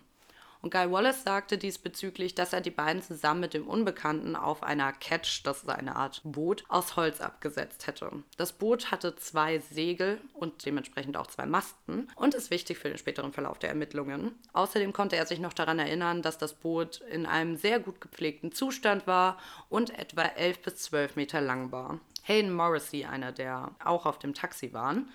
Und 0.62 0.72
Guy 0.72 0.92
Wallace 0.92 1.24
sagte 1.24 1.58
diesbezüglich, 1.58 2.36
dass 2.36 2.52
er 2.52 2.60
die 2.60 2.70
beiden 2.70 3.02
zusammen 3.02 3.40
mit 3.40 3.54
dem 3.54 3.66
Unbekannten 3.66 4.36
auf 4.36 4.62
einer 4.62 4.92
Catch, 4.92 5.42
das 5.46 5.60
ist 5.60 5.70
eine 5.70 5.96
Art 5.96 6.22
Boot, 6.26 6.66
aus 6.68 6.98
Holz 6.98 7.22
abgesetzt 7.22 7.88
hätte. 7.88 8.12
Das 8.36 8.52
Boot 8.52 8.92
hatte 8.92 9.16
zwei 9.16 9.60
Segel 9.60 10.20
und 10.34 10.66
dementsprechend 10.66 11.16
auch 11.16 11.28
zwei 11.28 11.46
Masten 11.46 12.10
und 12.16 12.36
ist 12.36 12.52
wichtig 12.52 12.78
für 12.78 12.90
den 12.90 12.98
späteren 12.98 13.32
Verlauf 13.32 13.58
der 13.60 13.70
Ermittlungen. 13.70 14.36
Außerdem 14.52 14.92
konnte 14.92 15.16
er 15.16 15.26
sich 15.26 15.40
noch 15.40 15.54
daran 15.54 15.80
erinnern, 15.80 16.22
dass 16.22 16.38
das 16.38 16.54
Boot 16.54 17.02
in 17.10 17.26
einem 17.26 17.56
sehr 17.56 17.80
gut 17.80 18.02
gepflegten 18.02 18.52
Zustand 18.52 19.08
war 19.08 19.38
und 19.70 19.98
etwa 19.98 20.24
11 20.24 20.62
bis 20.62 20.76
12 20.76 21.16
Meter 21.16 21.40
lang 21.40 21.72
war. 21.72 22.00
Hayden 22.24 22.54
Morrissey, 22.54 23.06
einer 23.06 23.32
der 23.32 23.72
auch 23.84 24.06
auf 24.06 24.20
dem 24.20 24.34
Taxi 24.34 24.74
waren, 24.74 25.10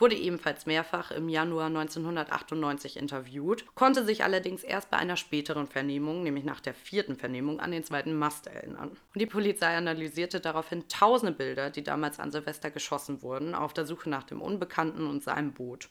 wurde 0.00 0.16
ebenfalls 0.16 0.66
mehrfach 0.66 1.10
im 1.10 1.28
Januar 1.28 1.66
1998 1.66 2.96
interviewt, 2.96 3.64
konnte 3.74 4.04
sich 4.04 4.24
allerdings 4.24 4.62
erst 4.62 4.90
bei 4.90 4.96
einer 4.96 5.16
späteren 5.16 5.66
Vernehmung, 5.66 6.22
nämlich 6.22 6.44
nach 6.44 6.60
der 6.60 6.74
vierten 6.74 7.16
Vernehmung, 7.16 7.60
an 7.60 7.70
den 7.70 7.84
zweiten 7.84 8.14
Mast 8.14 8.46
erinnern. 8.46 8.90
Und 8.90 9.20
die 9.20 9.26
Polizei 9.26 9.76
analysierte 9.76 10.40
daraufhin 10.40 10.88
tausende 10.88 11.32
Bilder, 11.32 11.70
die 11.70 11.84
damals 11.84 12.18
an 12.18 12.32
Silvester 12.32 12.70
geschossen 12.70 13.22
wurden, 13.22 13.54
auf 13.54 13.72
der 13.72 13.86
Suche 13.86 14.08
nach 14.08 14.24
dem 14.24 14.40
Unbekannten 14.40 15.06
und 15.06 15.22
seinem 15.22 15.52
Boot. 15.52 15.88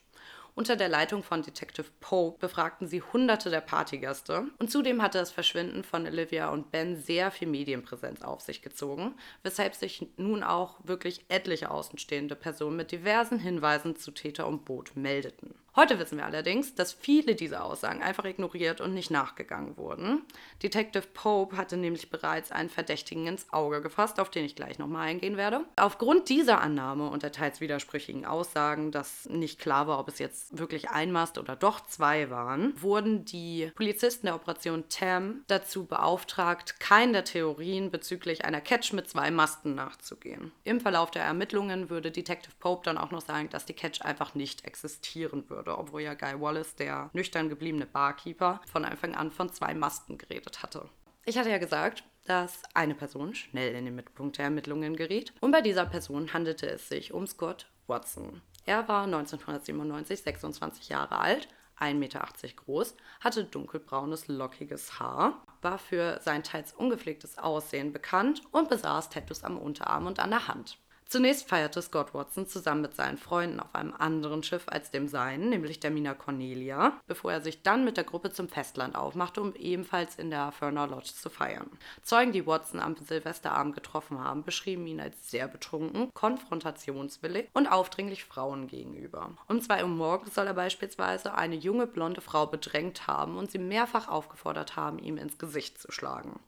Unter 0.60 0.75
der 0.75 0.89
Leitung 0.89 1.24
von 1.24 1.42
Detective 1.42 1.88
Pope 2.01 2.38
befragten 2.38 2.86
sie 2.86 3.01
hunderte 3.01 3.50
der 3.50 3.62
Partygäste 3.62 4.48
und 4.58 4.70
zudem 4.70 5.01
hatte 5.01 5.18
das 5.18 5.32
Verschwinden 5.32 5.86
von 5.86 6.06
Olivia 6.06 6.50
und 6.50 6.70
Ben 6.70 6.98
sehr 6.98 7.32
viel 7.32 7.48
Medienpräsenz 7.48 8.24
auf 8.24 8.42
sich 8.42 8.62
gezogen, 8.62 9.16
weshalb 9.42 9.74
sich 9.74 10.06
nun 10.18 10.44
auch 10.44 10.82
wirklich 10.84 11.24
etliche 11.30 11.72
außenstehende 11.72 12.36
Personen 12.36 12.75
mit 12.75 12.92
diversen 12.92 13.39
Hinweisen 13.39 13.96
zu 13.96 14.12
Täter 14.12 14.48
und 14.48 14.66
Boot 14.66 14.98
meldeten. 14.98 15.56
Heute 15.80 15.98
wissen 15.98 16.18
wir 16.18 16.26
allerdings, 16.26 16.76
dass 16.76 16.92
viele 16.92 17.36
dieser 17.36 17.64
Aussagen 17.64 18.02
einfach 18.02 18.26
ignoriert 18.26 18.82
und 18.82 18.94
nicht 18.94 19.12
nachgegangen 19.12 19.78
wurden. 19.78 20.24
Detective 20.62 21.08
Pope 21.14 21.56
hatte 21.56 21.78
nämlich 21.78 22.10
bereits 22.10 22.52
einen 22.52 22.70
Verdächtigen 22.70 23.28
ins 23.28 23.48
Auge 23.54 23.82
gefasst, 23.82 24.20
auf 24.20 24.30
den 24.30 24.44
ich 24.44 24.58
gleich 24.58 24.78
nochmal 24.78 25.08
eingehen 25.08 25.38
werde. 25.38 25.64
Aufgrund 25.78 26.28
dieser 26.28 26.60
Annahme 26.60 27.10
und 27.10 27.24
der 27.24 27.32
teils 27.32 27.62
widersprüchigen 27.62 28.26
Aussagen, 28.26 28.92
dass 28.92 29.24
nicht 29.30 29.58
klar 29.58 29.88
war, 29.88 30.00
ob 30.00 30.10
es 30.10 30.20
jetzt 30.20 30.58
wirklich 30.58 30.90
ein 30.90 31.14
Mast 31.14 31.38
oder 31.38 31.56
doch 31.56 31.86
zwei 31.86 32.30
waren, 32.30 32.74
wurden 32.82 33.24
die 33.24 33.72
Polizisten 33.74 34.26
der 34.26 34.36
Operation 34.36 34.84
TAM 34.90 35.46
dazu 35.48 35.86
beauftragt, 35.86 36.82
keinen 36.82 37.14
der 37.14 37.24
Theorien 37.24 37.90
bezüglich 37.90 38.44
einer 38.44 38.60
Catch 38.60 38.92
mit 38.92 39.10
zwei 39.10 39.32
Masten 39.32 39.76
nachzugehen. 39.76 40.52
Im 40.66 40.82
Verlauf 40.82 41.10
der 41.10 41.24
Ermittlungen 41.24 41.90
würde 41.90 42.12
Detective 42.12 42.56
Pope 42.60 42.84
dann 42.84 42.98
auch 42.98 43.12
noch 43.12 43.22
sagen, 43.22 43.48
dass 43.50 43.64
die 43.64 43.72
Catch 43.72 44.02
einfach 44.02 44.36
nicht 44.36 44.66
existieren 44.66 45.50
würde 45.50 45.69
wurde, 45.70 45.78
obwohl 45.78 46.02
ja 46.02 46.14
Guy 46.14 46.40
Wallace, 46.40 46.76
der 46.76 47.10
nüchtern 47.14 47.50
gebliebene 47.50 47.86
Barkeeper, 47.86 48.62
von 48.72 48.86
Anfang 48.86 49.15
an 49.15 49.32
von 49.32 49.52
zwei 49.52 49.74
Masten 49.74 50.17
geredet 50.17 50.63
hatte. 50.63 50.89
Ich 51.26 51.38
hatte 51.38 51.50
ja 51.50 51.58
gesagt, 51.58 52.04
dass 52.26 52.63
eine 52.74 52.96
Person 52.96 53.36
schnell 53.36 53.76
in 53.76 53.86
den 53.86 53.96
Mittelpunkt 53.96 54.38
der 54.38 54.46
Ermittlungen 54.46 54.96
geriet 54.96 55.34
und 55.41 55.52
bei 55.52 55.62
dieser 55.62 55.86
Person 55.86 56.34
handelte 56.34 56.67
es 56.70 56.89
sich 56.89 57.13
um 57.13 57.28
Scott 57.28 57.67
Watson. 57.88 58.41
Er 58.65 58.88
war 58.88 59.04
1997 59.04 60.22
26 60.22 60.89
Jahre 60.89 61.17
alt 61.17 61.48
1,80 61.80 61.93
Meter 61.93 62.28
groß, 62.58 62.96
hatte 63.22 63.46
dunkelbraunes, 63.46 64.28
lockiges 64.28 65.00
Haar, 65.00 65.41
war 65.62 65.78
für 65.78 66.20
sein 66.22 66.43
teils 66.43 66.74
ungepflegtes 66.74 67.38
Aussehen 67.38 67.93
bekannt 67.93 68.41
und 68.52 68.67
besaß 68.67 69.10
Tattoos 69.10 69.46
am 69.46 69.58
Unterarm 69.58 70.06
und 70.06 70.20
an 70.20 70.32
der 70.32 70.50
Hand. 70.50 70.78
Zunächst 71.12 71.50
feierte 71.50 71.82
Scott 71.82 72.13
Watson 72.13 72.45
zusammen 72.45 72.82
mit 72.82 72.95
seinen 72.95 73.17
Freunden 73.17 73.60
auf 73.60 73.74
einem 73.74 73.95
anderen 73.98 74.43
Schiff 74.43 74.65
als 74.67 74.91
dem 74.91 75.08
seinen, 75.08 75.50
nämlich 75.50 75.80
der 75.80 75.89
Mina 75.89 76.13
Cornelia, 76.13 77.02
bevor 77.08 77.32
er 77.32 77.41
sich 77.41 77.63
dann 77.63 77.84
mit 77.84 77.98
der 77.98 78.04
Gruppe 78.04 78.30
zum 78.32 78.48
Festland 78.48 78.95
aufmachte, 78.95 79.41
um 79.41 79.56
ebenfalls 79.56 80.17
in 80.17 80.30
der 80.30 80.52
Ferner 80.52 80.86
Lodge 80.86 81.12
zu 81.15 81.32
feiern. 81.32 81.67
Zeugen, 82.04 82.32
die 82.32 82.45
Watson 82.45 82.80
am 82.80 82.95
Silvesterabend 82.95 83.74
getroffen 83.74 84.24
haben, 84.24 84.43
beschrieben 84.43 84.86
ihn 84.86 85.02
als 85.02 85.32
sehr 85.32 85.48
betrunken, 85.48 86.13
konfrontationswillig 86.13 87.50
und 87.54 87.65
aufdringlich 87.65 88.26
Frauen 88.26 88.67
gegenüber. 88.67 89.32
Um 89.48 89.62
zwei 89.62 89.82
Uhr 89.82 89.89
morgens 89.89 90.36
soll 90.36 90.45
er 90.45 90.54
beispielsweise 90.54 91.34
eine 91.34 91.56
junge 91.56 91.88
blonde 91.88 92.22
Frau 92.22 92.45
bedrängt 92.45 93.08
haben 93.08 93.36
und 93.36 93.50
sie 93.50 93.58
mehrfach 93.58 94.10
aufgefordert 94.10 94.76
haben, 94.76 95.00
ihm 95.00 95.17
ins 95.17 95.39
Gesicht 95.39 95.82
zu 95.82 95.91
schlagen. 95.91 96.39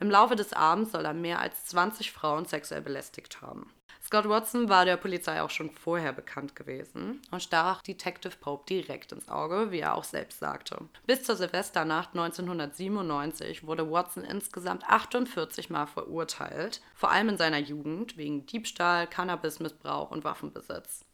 Im 0.00 0.10
Laufe 0.10 0.34
des 0.34 0.52
Abends 0.52 0.90
soll 0.90 1.04
er 1.04 1.14
mehr 1.14 1.38
als 1.38 1.66
20 1.66 2.10
Frauen 2.10 2.44
sexuell 2.44 2.80
belästigt 2.80 3.40
haben. 3.40 3.70
Scott 4.10 4.28
Watson 4.28 4.68
war 4.68 4.84
der 4.84 4.96
Polizei 4.96 5.40
auch 5.40 5.50
schon 5.50 5.70
vorher 5.70 6.12
bekannt 6.12 6.56
gewesen 6.56 7.22
und 7.30 7.44
stach 7.44 7.80
Detective 7.80 8.36
Pope 8.40 8.64
direkt 8.68 9.12
ins 9.12 9.28
Auge, 9.28 9.70
wie 9.70 9.78
er 9.78 9.94
auch 9.94 10.02
selbst 10.02 10.40
sagte. 10.40 10.88
Bis 11.06 11.22
zur 11.22 11.36
Silvesternacht 11.36 12.08
1997 12.08 13.64
wurde 13.68 13.88
Watson 13.88 14.24
insgesamt 14.24 14.82
48 14.82 15.70
Mal 15.70 15.86
verurteilt, 15.86 16.80
vor 16.96 17.12
allem 17.12 17.28
in 17.28 17.38
seiner 17.38 17.60
Jugend 17.60 18.16
wegen 18.16 18.46
Diebstahl, 18.46 19.06
Cannabismissbrauch 19.06 20.10
und 20.10 20.24
Waffenbesitz. 20.24 21.04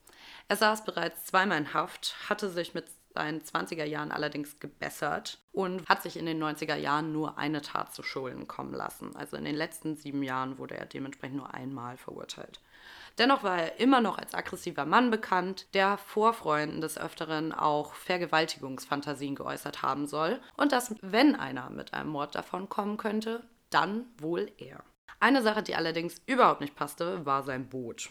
Er 0.48 0.56
saß 0.56 0.86
bereits 0.86 1.26
zweimal 1.26 1.58
in 1.58 1.74
Haft, 1.74 2.16
hatte 2.30 2.48
sich 2.48 2.72
mit 2.72 2.86
seinen 3.12 3.42
20er 3.42 3.84
Jahren 3.84 4.10
allerdings 4.10 4.58
gebessert 4.58 5.38
und 5.52 5.86
hat 5.86 6.02
sich 6.02 6.16
in 6.16 6.24
den 6.24 6.42
90er 6.42 6.76
Jahren 6.76 7.12
nur 7.12 7.36
eine 7.36 7.60
Tat 7.60 7.94
zu 7.94 8.02
Schulden 8.02 8.48
kommen 8.48 8.72
lassen. 8.72 9.14
Also 9.16 9.36
in 9.36 9.44
den 9.44 9.54
letzten 9.54 9.96
sieben 9.96 10.22
Jahren 10.22 10.56
wurde 10.56 10.78
er 10.78 10.86
dementsprechend 10.86 11.36
nur 11.36 11.52
einmal 11.52 11.98
verurteilt. 11.98 12.60
Dennoch 13.18 13.42
war 13.42 13.58
er 13.58 13.80
immer 13.80 14.00
noch 14.00 14.18
als 14.18 14.34
aggressiver 14.34 14.84
Mann 14.84 15.10
bekannt, 15.10 15.66
der 15.74 15.96
vor 15.96 16.34
Freunden 16.34 16.80
des 16.82 16.98
Öfteren 16.98 17.52
auch 17.52 17.94
Vergewaltigungsfantasien 17.94 19.34
geäußert 19.34 19.82
haben 19.82 20.06
soll 20.06 20.40
und 20.56 20.72
dass, 20.72 20.94
wenn 21.00 21.34
einer 21.34 21.70
mit 21.70 21.94
einem 21.94 22.10
Mord 22.10 22.34
davon 22.34 22.68
kommen 22.68 22.98
könnte, 22.98 23.42
dann 23.70 24.06
wohl 24.18 24.52
er. 24.58 24.84
Eine 25.18 25.42
Sache, 25.42 25.62
die 25.62 25.74
allerdings 25.74 26.20
überhaupt 26.26 26.60
nicht 26.60 26.76
passte, 26.76 27.24
war 27.24 27.42
sein 27.42 27.68
Boot. 27.70 28.10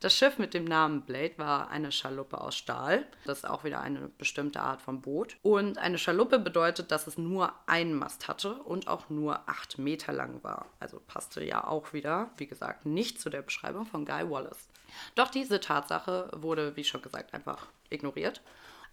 Das 0.00 0.16
Schiff 0.16 0.38
mit 0.38 0.54
dem 0.54 0.64
Namen 0.64 1.02
Blade 1.02 1.34
war 1.36 1.68
eine 1.68 1.92
Schaluppe 1.92 2.40
aus 2.40 2.56
Stahl. 2.56 3.06
Das 3.26 3.40
ist 3.40 3.44
auch 3.44 3.64
wieder 3.64 3.82
eine 3.82 4.08
bestimmte 4.08 4.60
Art 4.60 4.80
von 4.80 5.02
Boot. 5.02 5.36
Und 5.42 5.76
eine 5.76 5.98
Schaluppe 5.98 6.38
bedeutet, 6.38 6.90
dass 6.90 7.06
es 7.06 7.18
nur 7.18 7.52
einen 7.66 7.92
Mast 7.92 8.26
hatte 8.26 8.54
und 8.54 8.88
auch 8.88 9.10
nur 9.10 9.46
acht 9.46 9.76
Meter 9.76 10.14
lang 10.14 10.42
war. 10.42 10.64
Also 10.80 11.02
passte 11.06 11.44
ja 11.44 11.66
auch 11.66 11.92
wieder, 11.92 12.30
wie 12.38 12.46
gesagt, 12.46 12.86
nicht 12.86 13.20
zu 13.20 13.28
der 13.28 13.42
Beschreibung 13.42 13.84
von 13.84 14.06
Guy 14.06 14.30
Wallace. 14.30 14.68
Doch 15.16 15.28
diese 15.28 15.60
Tatsache 15.60 16.30
wurde, 16.34 16.76
wie 16.76 16.84
schon 16.84 17.02
gesagt, 17.02 17.34
einfach 17.34 17.66
ignoriert. 17.90 18.40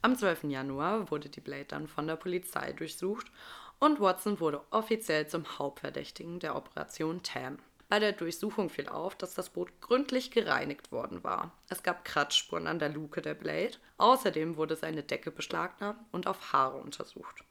Am 0.01 0.13
12. 0.13 0.43
Januar 0.43 1.09
wurde 1.09 1.29
die 1.29 1.39
Blade 1.39 1.65
dann 1.69 1.87
von 1.87 2.05
der 2.05 2.17
Polizei 2.17 2.73
durchsucht 2.73 3.27
und 3.79 4.01
Watson 4.01 4.41
wurde 4.41 4.61
offiziell 4.71 5.25
zum 5.27 5.57
Hauptverdächtigen 5.57 6.39
der 6.39 6.57
Operation 6.57 7.23
Tam. 7.23 7.59
Bei 7.89 7.99
der 7.99 8.11
Durchsuchung 8.11 8.69
fiel 8.69 8.89
auf, 8.89 9.15
dass 9.15 9.33
das 9.33 9.49
Boot 9.49 9.69
gründlich 9.79 10.31
gereinigt 10.31 10.91
worden 10.91 11.23
war. 11.23 11.51
Es 11.69 11.83
gab 11.83 12.03
Kratzspuren 12.03 12.67
an 12.67 12.79
der 12.79 12.89
Luke 12.89 13.21
der 13.21 13.33
Blade. 13.33 13.77
Außerdem 13.97 14.57
wurde 14.57 14.75
seine 14.75 15.03
Decke 15.03 15.31
beschlagnahmt 15.31 15.99
und 16.11 16.27
auf 16.27 16.51
Haare 16.51 16.77
untersucht. 16.77 17.43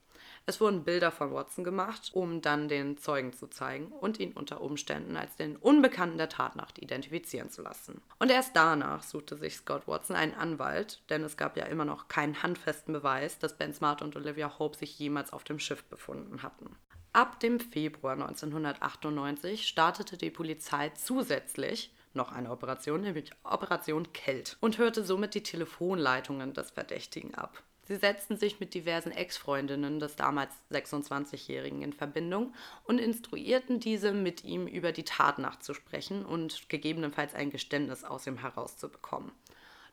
Es 0.48 0.60
wurden 0.60 0.84
Bilder 0.84 1.10
von 1.10 1.32
Watson 1.32 1.64
gemacht, 1.64 2.10
um 2.12 2.40
dann 2.40 2.68
den 2.68 2.98
Zeugen 2.98 3.32
zu 3.32 3.48
zeigen 3.48 3.86
und 3.86 4.20
ihn 4.20 4.32
unter 4.32 4.60
Umständen 4.60 5.16
als 5.16 5.34
den 5.34 5.56
Unbekannten 5.56 6.18
der 6.18 6.28
Tatnacht 6.28 6.78
identifizieren 6.78 7.50
zu 7.50 7.62
lassen. 7.62 8.00
Und 8.20 8.30
erst 8.30 8.54
danach 8.54 9.02
suchte 9.02 9.36
sich 9.36 9.56
Scott 9.56 9.88
Watson 9.88 10.14
einen 10.14 10.34
Anwalt, 10.34 11.02
denn 11.10 11.24
es 11.24 11.36
gab 11.36 11.56
ja 11.56 11.64
immer 11.64 11.84
noch 11.84 12.06
keinen 12.06 12.44
handfesten 12.44 12.92
Beweis, 12.92 13.40
dass 13.40 13.56
Ben 13.56 13.74
Smart 13.74 14.02
und 14.02 14.14
Olivia 14.14 14.58
Hope 14.60 14.76
sich 14.76 14.96
jemals 14.98 15.32
auf 15.32 15.42
dem 15.42 15.58
Schiff 15.58 15.82
befunden 15.84 16.44
hatten. 16.44 16.76
Ab 17.16 17.40
dem 17.40 17.60
Februar 17.60 18.12
1998 18.12 19.66
startete 19.66 20.18
die 20.18 20.28
Polizei 20.28 20.90
zusätzlich 20.90 21.90
noch 22.12 22.30
eine 22.30 22.50
Operation, 22.50 23.00
nämlich 23.00 23.30
Operation 23.42 24.12
Kelt, 24.12 24.58
und 24.60 24.76
hörte 24.76 25.02
somit 25.02 25.32
die 25.32 25.42
Telefonleitungen 25.42 26.52
des 26.52 26.72
Verdächtigen 26.72 27.34
ab. 27.34 27.62
Sie 27.84 27.96
setzten 27.96 28.36
sich 28.36 28.60
mit 28.60 28.74
diversen 28.74 29.12
Ex-Freundinnen 29.12 29.98
des 29.98 30.16
damals 30.16 30.52
26-Jährigen 30.70 31.80
in 31.80 31.94
Verbindung 31.94 32.52
und 32.84 32.98
instruierten 32.98 33.80
diese, 33.80 34.12
mit 34.12 34.44
ihm 34.44 34.66
über 34.66 34.92
die 34.92 35.04
Tatnacht 35.04 35.64
zu 35.64 35.72
sprechen 35.72 36.26
und 36.26 36.68
gegebenenfalls 36.68 37.34
ein 37.34 37.48
Geständnis 37.48 38.04
aus 38.04 38.26
ihm 38.26 38.36
herauszubekommen. 38.36 39.32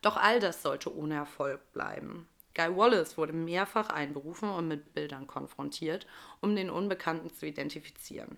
Doch 0.01 0.17
all 0.17 0.41
das 0.41 0.62
sollte 0.62 0.93
ohne 0.93 1.15
Erfolg 1.15 1.71
bleiben. 1.71 2.27
Guy 2.55 2.75
Wallace 2.75 3.17
wurde 3.17 3.33
mehrfach 3.33 3.89
einberufen 3.89 4.49
und 4.49 4.67
mit 4.67 4.93
Bildern 4.93 5.27
konfrontiert, 5.27 6.05
um 6.41 6.55
den 6.55 6.69
Unbekannten 6.69 7.31
zu 7.33 7.47
identifizieren. 7.47 8.37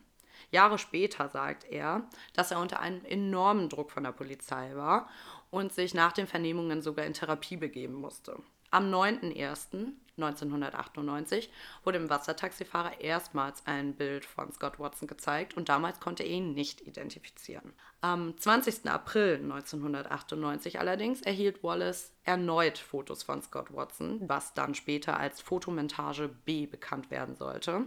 Jahre 0.51 0.77
später 0.77 1.29
sagt 1.29 1.65
er, 1.65 2.07
dass 2.33 2.51
er 2.51 2.59
unter 2.59 2.79
einem 2.79 3.03
enormen 3.05 3.69
Druck 3.69 3.91
von 3.91 4.03
der 4.03 4.11
Polizei 4.11 4.75
war 4.75 5.09
und 5.49 5.73
sich 5.73 5.93
nach 5.93 6.11
den 6.11 6.27
Vernehmungen 6.27 6.81
sogar 6.81 7.05
in 7.05 7.13
Therapie 7.13 7.57
begeben 7.57 7.95
musste. 7.95 8.37
Am 8.75 8.93
9.01.1998 8.93 11.47
wurde 11.85 11.97
dem 11.97 12.09
Wassertaxifahrer 12.09 12.99
erstmals 12.99 13.65
ein 13.65 13.93
Bild 13.93 14.25
von 14.25 14.51
Scott 14.51 14.79
Watson 14.79 15.07
gezeigt 15.07 15.55
und 15.55 15.69
damals 15.69 16.01
konnte 16.01 16.23
er 16.23 16.29
ihn 16.29 16.53
nicht 16.53 16.81
identifizieren. 16.81 17.71
Am 18.01 18.37
20. 18.37 18.89
April 18.89 19.35
1998 19.35 20.77
allerdings 20.77 21.21
erhielt 21.21 21.63
Wallace 21.63 22.11
erneut 22.25 22.77
Fotos 22.77 23.23
von 23.23 23.41
Scott 23.41 23.73
Watson, 23.73 24.19
was 24.27 24.53
dann 24.53 24.75
später 24.75 25.17
als 25.17 25.39
Fotomontage 25.39 26.27
B 26.43 26.65
bekannt 26.65 27.11
werden 27.11 27.37
sollte. 27.37 27.85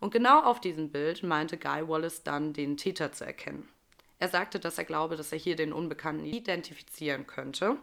Und 0.00 0.10
genau 0.10 0.42
auf 0.42 0.58
diesem 0.58 0.88
Bild 0.88 1.22
meinte 1.22 1.58
Guy 1.58 1.86
Wallace 1.86 2.22
dann 2.22 2.54
den 2.54 2.78
Täter 2.78 3.12
zu 3.12 3.26
erkennen. 3.26 3.68
Er 4.20 4.28
sagte, 4.28 4.58
dass 4.58 4.78
er 4.78 4.84
glaube, 4.84 5.16
dass 5.16 5.32
er 5.32 5.38
hier 5.38 5.56
den 5.56 5.74
Unbekannten 5.74 6.24
identifizieren 6.24 7.26
könnte 7.26 7.76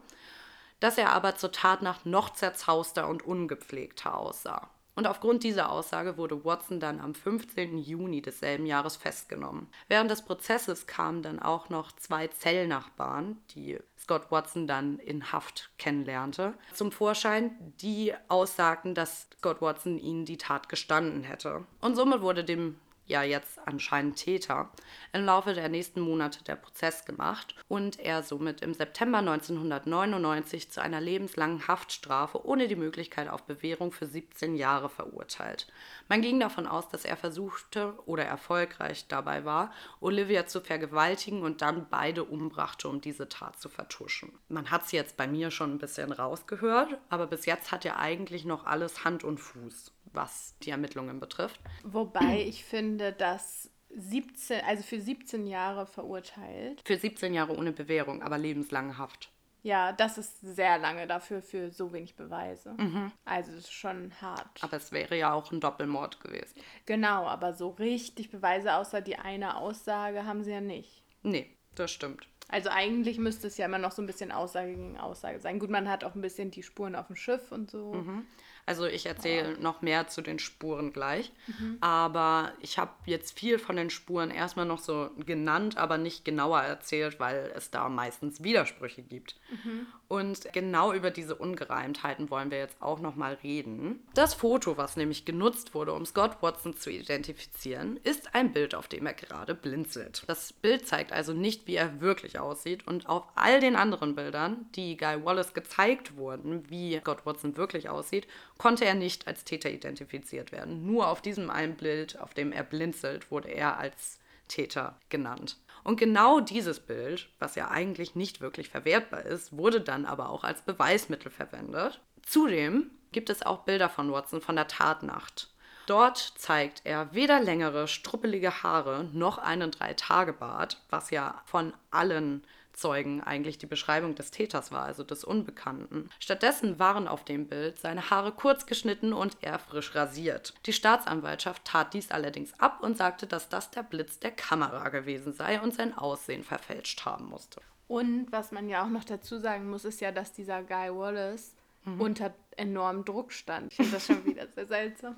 dass 0.81 0.97
er 0.97 1.13
aber 1.13 1.37
zur 1.37 1.53
Tatnacht 1.53 2.05
noch 2.05 2.31
zerzauster 2.31 3.07
und 3.07 3.23
ungepflegter 3.23 4.17
aussah. 4.17 4.69
Und 4.93 5.07
aufgrund 5.07 5.43
dieser 5.43 5.71
Aussage 5.71 6.17
wurde 6.17 6.43
Watson 6.43 6.81
dann 6.81 6.99
am 6.99 7.15
15. 7.15 7.77
Juni 7.77 8.21
desselben 8.21 8.65
Jahres 8.65 8.97
festgenommen. 8.97 9.67
Während 9.87 10.11
des 10.11 10.21
Prozesses 10.21 10.85
kamen 10.85 11.21
dann 11.21 11.39
auch 11.39 11.69
noch 11.69 11.93
zwei 11.93 12.27
Zellnachbarn, 12.27 13.37
die 13.55 13.79
Scott 13.97 14.29
Watson 14.31 14.67
dann 14.67 14.99
in 14.99 15.31
Haft 15.31 15.71
kennenlernte, 15.77 16.55
zum 16.73 16.91
Vorschein, 16.91 17.55
die 17.81 18.13
aussagten, 18.27 18.93
dass 18.93 19.27
Scott 19.37 19.61
Watson 19.61 19.97
ihnen 19.97 20.25
die 20.25 20.37
Tat 20.37 20.67
gestanden 20.67 21.23
hätte. 21.23 21.63
Und 21.79 21.95
somit 21.95 22.21
wurde 22.21 22.43
dem 22.43 22.77
ja 23.05 23.23
jetzt 23.23 23.59
anscheinend 23.65 24.15
Täter, 24.15 24.69
im 25.13 25.25
Laufe 25.25 25.53
der 25.53 25.69
nächsten 25.69 26.01
Monate 26.01 26.43
der 26.43 26.55
Prozess 26.55 27.05
gemacht 27.05 27.55
und 27.67 27.99
er 27.99 28.23
somit 28.23 28.61
im 28.61 28.73
September 28.73 29.19
1999 29.19 30.71
zu 30.71 30.81
einer 30.81 31.01
lebenslangen 31.01 31.67
Haftstrafe 31.67 32.45
ohne 32.45 32.67
die 32.67 32.75
Möglichkeit 32.75 33.27
auf 33.27 33.43
Bewährung 33.43 33.91
für 33.91 34.05
17 34.05 34.55
Jahre 34.55 34.89
verurteilt. 34.89 35.67
Man 36.07 36.21
ging 36.21 36.39
davon 36.39 36.67
aus, 36.67 36.89
dass 36.89 37.05
er 37.05 37.17
versuchte 37.17 37.93
oder 38.05 38.25
erfolgreich 38.25 39.07
dabei 39.07 39.45
war, 39.45 39.71
Olivia 39.99 40.47
zu 40.47 40.61
vergewaltigen 40.61 41.43
und 41.43 41.61
dann 41.61 41.87
beide 41.89 42.23
umbrachte, 42.23 42.87
um 42.87 43.01
diese 43.01 43.27
Tat 43.29 43.59
zu 43.59 43.69
vertuschen. 43.69 44.31
Man 44.49 44.71
hat 44.71 44.83
es 44.83 44.91
jetzt 44.91 45.17
bei 45.17 45.27
mir 45.27 45.51
schon 45.51 45.73
ein 45.73 45.79
bisschen 45.79 46.11
rausgehört, 46.11 46.97
aber 47.09 47.27
bis 47.27 47.45
jetzt 47.45 47.71
hat 47.71 47.85
er 47.85 47.99
eigentlich 47.99 48.45
noch 48.45 48.65
alles 48.65 49.03
Hand 49.03 49.23
und 49.23 49.39
Fuß 49.39 49.91
was 50.13 50.55
die 50.63 50.69
Ermittlungen 50.69 51.19
betrifft. 51.19 51.59
Wobei 51.83 52.41
ich 52.41 52.63
finde, 52.63 53.13
dass 53.13 53.69
17, 53.89 54.61
also 54.65 54.83
für 54.83 54.99
17 54.99 55.47
Jahre 55.47 55.85
verurteilt. 55.85 56.81
Für 56.85 56.97
17 56.97 57.33
Jahre 57.33 57.57
ohne 57.57 57.71
Bewährung, 57.71 58.21
aber 58.21 58.37
lebenslange 58.37 58.97
Haft. 58.97 59.31
Ja, 59.63 59.91
das 59.91 60.17
ist 60.17 60.41
sehr 60.41 60.79
lange 60.79 61.05
dafür 61.05 61.41
für 61.41 61.69
so 61.69 61.93
wenig 61.93 62.15
Beweise. 62.15 62.73
Mhm. 62.77 63.11
Also 63.25 63.51
das 63.51 63.61
ist 63.61 63.73
schon 63.73 64.11
hart. 64.19 64.63
Aber 64.63 64.77
es 64.77 64.91
wäre 64.91 65.15
ja 65.17 65.33
auch 65.33 65.51
ein 65.51 65.59
Doppelmord 65.59 66.19
gewesen. 66.19 66.59
Genau, 66.87 67.27
aber 67.27 67.53
so 67.53 67.69
richtig 67.69 68.31
Beweise 68.31 68.73
außer 68.73 69.01
die 69.01 69.17
eine 69.17 69.57
Aussage 69.57 70.25
haben 70.25 70.43
sie 70.43 70.51
ja 70.51 70.61
nicht. 70.61 71.03
Nee, 71.21 71.55
das 71.75 71.91
stimmt. 71.91 72.27
Also 72.47 72.69
eigentlich 72.69 73.19
müsste 73.19 73.47
es 73.47 73.57
ja 73.57 73.67
immer 73.67 73.77
noch 73.77 73.91
so 73.91 74.01
ein 74.01 74.07
bisschen 74.07 74.31
Aussage 74.31 74.71
gegen 74.71 74.97
Aussage 74.97 75.39
sein. 75.39 75.59
Gut, 75.59 75.69
man 75.69 75.87
hat 75.87 76.03
auch 76.03 76.15
ein 76.15 76.21
bisschen 76.21 76.49
die 76.49 76.63
Spuren 76.63 76.95
auf 76.95 77.07
dem 77.07 77.15
Schiff 77.15 77.51
und 77.51 77.69
so. 77.69 77.93
Mhm. 77.93 78.25
Also 78.65 78.85
ich 78.85 79.05
erzähle 79.05 79.55
oh. 79.57 79.61
noch 79.61 79.81
mehr 79.81 80.07
zu 80.07 80.21
den 80.21 80.39
Spuren 80.39 80.93
gleich. 80.93 81.31
Mhm. 81.47 81.77
Aber 81.81 82.53
ich 82.61 82.77
habe 82.77 82.91
jetzt 83.05 83.37
viel 83.37 83.59
von 83.59 83.75
den 83.75 83.89
Spuren 83.89 84.31
erstmal 84.31 84.65
noch 84.65 84.79
so 84.79 85.09
genannt, 85.25 85.77
aber 85.77 85.97
nicht 85.97 86.25
genauer 86.25 86.61
erzählt, 86.61 87.19
weil 87.19 87.51
es 87.55 87.71
da 87.71 87.89
meistens 87.89 88.43
Widersprüche 88.43 89.01
gibt. 89.01 89.35
Mhm. 89.49 89.87
Und 90.07 90.51
genau 90.51 90.91
über 90.91 91.09
diese 91.09 91.35
Ungereimtheiten 91.35 92.29
wollen 92.29 92.51
wir 92.51 92.57
jetzt 92.57 92.81
auch 92.81 92.99
noch 92.99 93.15
mal 93.15 93.35
reden. 93.43 94.01
Das 94.13 94.33
Foto, 94.33 94.75
was 94.75 94.97
nämlich 94.97 95.23
genutzt 95.23 95.73
wurde, 95.73 95.93
um 95.93 96.05
Scott 96.05 96.41
Watson 96.41 96.75
zu 96.75 96.91
identifizieren, 96.91 97.97
ist 98.03 98.35
ein 98.35 98.51
Bild, 98.51 98.75
auf 98.75 98.89
dem 98.89 99.05
er 99.05 99.13
gerade 99.13 99.55
blinzelt. 99.55 100.23
Das 100.27 100.51
Bild 100.51 100.85
zeigt 100.85 101.13
also 101.13 101.31
nicht, 101.31 101.65
wie 101.65 101.75
er 101.75 102.01
wirklich 102.01 102.39
aussieht. 102.39 102.85
Und 102.87 103.07
auf 103.07 103.23
all 103.35 103.61
den 103.61 103.77
anderen 103.77 104.15
Bildern, 104.15 104.65
die 104.75 104.97
Guy 104.97 105.23
Wallace 105.23 105.53
gezeigt 105.53 106.17
wurden, 106.17 106.69
wie 106.69 106.99
Scott 106.99 107.25
Watson 107.25 107.55
wirklich 107.55 107.87
aussieht, 107.87 108.27
konnte 108.61 108.85
er 108.85 108.93
nicht 108.93 109.27
als 109.27 109.43
Täter 109.43 109.71
identifiziert 109.71 110.51
werden. 110.51 110.85
Nur 110.85 111.07
auf 111.07 111.23
diesem 111.23 111.49
einen 111.49 111.77
Bild, 111.77 112.19
auf 112.19 112.35
dem 112.35 112.51
er 112.51 112.61
blinzelt, 112.61 113.31
wurde 113.31 113.47
er 113.47 113.79
als 113.79 114.19
Täter 114.47 114.99
genannt. 115.09 115.57
Und 115.83 115.99
genau 115.99 116.39
dieses 116.41 116.79
Bild, 116.79 117.27
was 117.39 117.55
ja 117.55 117.71
eigentlich 117.71 118.13
nicht 118.13 118.39
wirklich 118.39 118.69
verwertbar 118.69 119.25
ist, 119.25 119.57
wurde 119.57 119.81
dann 119.81 120.05
aber 120.05 120.29
auch 120.29 120.43
als 120.43 120.61
Beweismittel 120.61 121.31
verwendet. 121.31 122.01
Zudem 122.21 122.91
gibt 123.11 123.31
es 123.31 123.41
auch 123.43 123.63
Bilder 123.63 123.89
von 123.89 124.11
Watson 124.11 124.41
von 124.41 124.55
der 124.55 124.67
Tatnacht. 124.67 125.49
Dort 125.87 126.19
zeigt 126.19 126.81
er 126.83 127.15
weder 127.15 127.39
längere, 127.39 127.87
struppelige 127.87 128.61
Haare 128.61 129.09
noch 129.11 129.39
einen 129.39 129.71
Drei-Tage-Bart, 129.71 130.83
was 130.91 131.09
ja 131.09 131.41
von 131.45 131.73
allen 131.89 132.45
Zeugen 132.73 133.21
eigentlich 133.21 133.57
die 133.57 133.65
Beschreibung 133.65 134.15
des 134.15 134.31
Täters 134.31 134.71
war, 134.71 134.83
also 134.83 135.03
des 135.03 135.23
Unbekannten. 135.23 136.09
Stattdessen 136.19 136.79
waren 136.79 137.07
auf 137.07 137.23
dem 137.23 137.47
Bild 137.47 137.79
seine 137.79 138.09
Haare 138.09 138.31
kurz 138.31 138.65
geschnitten 138.65 139.13
und 139.13 139.37
er 139.41 139.59
frisch 139.59 139.95
rasiert. 139.95 140.53
Die 140.65 140.73
Staatsanwaltschaft 140.73 141.65
tat 141.65 141.93
dies 141.93 142.11
allerdings 142.11 142.59
ab 142.59 142.79
und 142.81 142.97
sagte, 142.97 143.27
dass 143.27 143.49
das 143.49 143.71
der 143.71 143.83
Blitz 143.83 144.19
der 144.19 144.31
Kamera 144.31 144.89
gewesen 144.89 145.33
sei 145.33 145.61
und 145.61 145.73
sein 145.73 145.97
Aussehen 145.97 146.43
verfälscht 146.43 147.05
haben 147.05 147.25
musste. 147.25 147.61
Und 147.87 148.31
was 148.31 148.51
man 148.51 148.69
ja 148.69 148.83
auch 148.83 148.89
noch 148.89 149.03
dazu 149.03 149.37
sagen 149.37 149.69
muss, 149.69 149.83
ist 149.83 149.99
ja, 149.99 150.11
dass 150.11 150.31
dieser 150.31 150.63
Guy 150.63 150.95
Wallace 150.95 151.53
mhm. 151.83 151.99
unter 151.99 152.33
enormem 152.55 153.05
Druck 153.05 153.33
stand. 153.33 153.71
Ich 153.71 153.77
finde 153.77 153.91
das 153.91 154.05
schon 154.05 154.25
wieder 154.25 154.47
sehr 154.55 154.67
seltsam. 154.67 155.15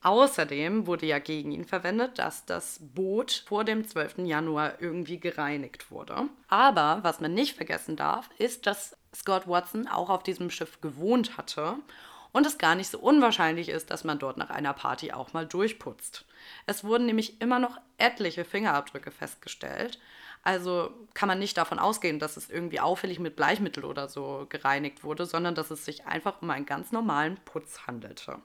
Außerdem 0.00 0.86
wurde 0.86 1.06
ja 1.06 1.18
gegen 1.18 1.50
ihn 1.50 1.64
verwendet, 1.64 2.18
dass 2.18 2.46
das 2.46 2.78
Boot 2.80 3.44
vor 3.48 3.64
dem 3.64 3.86
12. 3.86 4.18
Januar 4.18 4.80
irgendwie 4.80 5.18
gereinigt 5.18 5.90
wurde. 5.90 6.28
Aber 6.48 7.00
was 7.02 7.20
man 7.20 7.34
nicht 7.34 7.56
vergessen 7.56 7.96
darf, 7.96 8.30
ist, 8.38 8.66
dass 8.66 8.96
Scott 9.14 9.48
Watson 9.48 9.88
auch 9.88 10.08
auf 10.08 10.22
diesem 10.22 10.50
Schiff 10.50 10.80
gewohnt 10.80 11.36
hatte 11.36 11.76
und 12.32 12.46
es 12.46 12.58
gar 12.58 12.74
nicht 12.74 12.90
so 12.90 12.98
unwahrscheinlich 12.98 13.68
ist, 13.68 13.90
dass 13.90 14.04
man 14.04 14.18
dort 14.18 14.36
nach 14.36 14.50
einer 14.50 14.72
Party 14.72 15.12
auch 15.12 15.32
mal 15.32 15.46
durchputzt. 15.46 16.24
Es 16.66 16.84
wurden 16.84 17.06
nämlich 17.06 17.40
immer 17.40 17.58
noch 17.58 17.80
etliche 17.96 18.44
Fingerabdrücke 18.44 19.10
festgestellt. 19.10 19.98
Also 20.44 20.92
kann 21.14 21.26
man 21.26 21.40
nicht 21.40 21.56
davon 21.56 21.78
ausgehen, 21.78 22.20
dass 22.20 22.36
es 22.36 22.48
irgendwie 22.48 22.80
auffällig 22.80 23.18
mit 23.18 23.34
Bleichmittel 23.34 23.84
oder 23.84 24.08
so 24.08 24.46
gereinigt 24.48 25.02
wurde, 25.02 25.26
sondern 25.26 25.56
dass 25.56 25.70
es 25.70 25.84
sich 25.84 26.06
einfach 26.06 26.40
um 26.40 26.50
einen 26.50 26.66
ganz 26.66 26.92
normalen 26.92 27.36
Putz 27.44 27.86
handelte. 27.86 28.38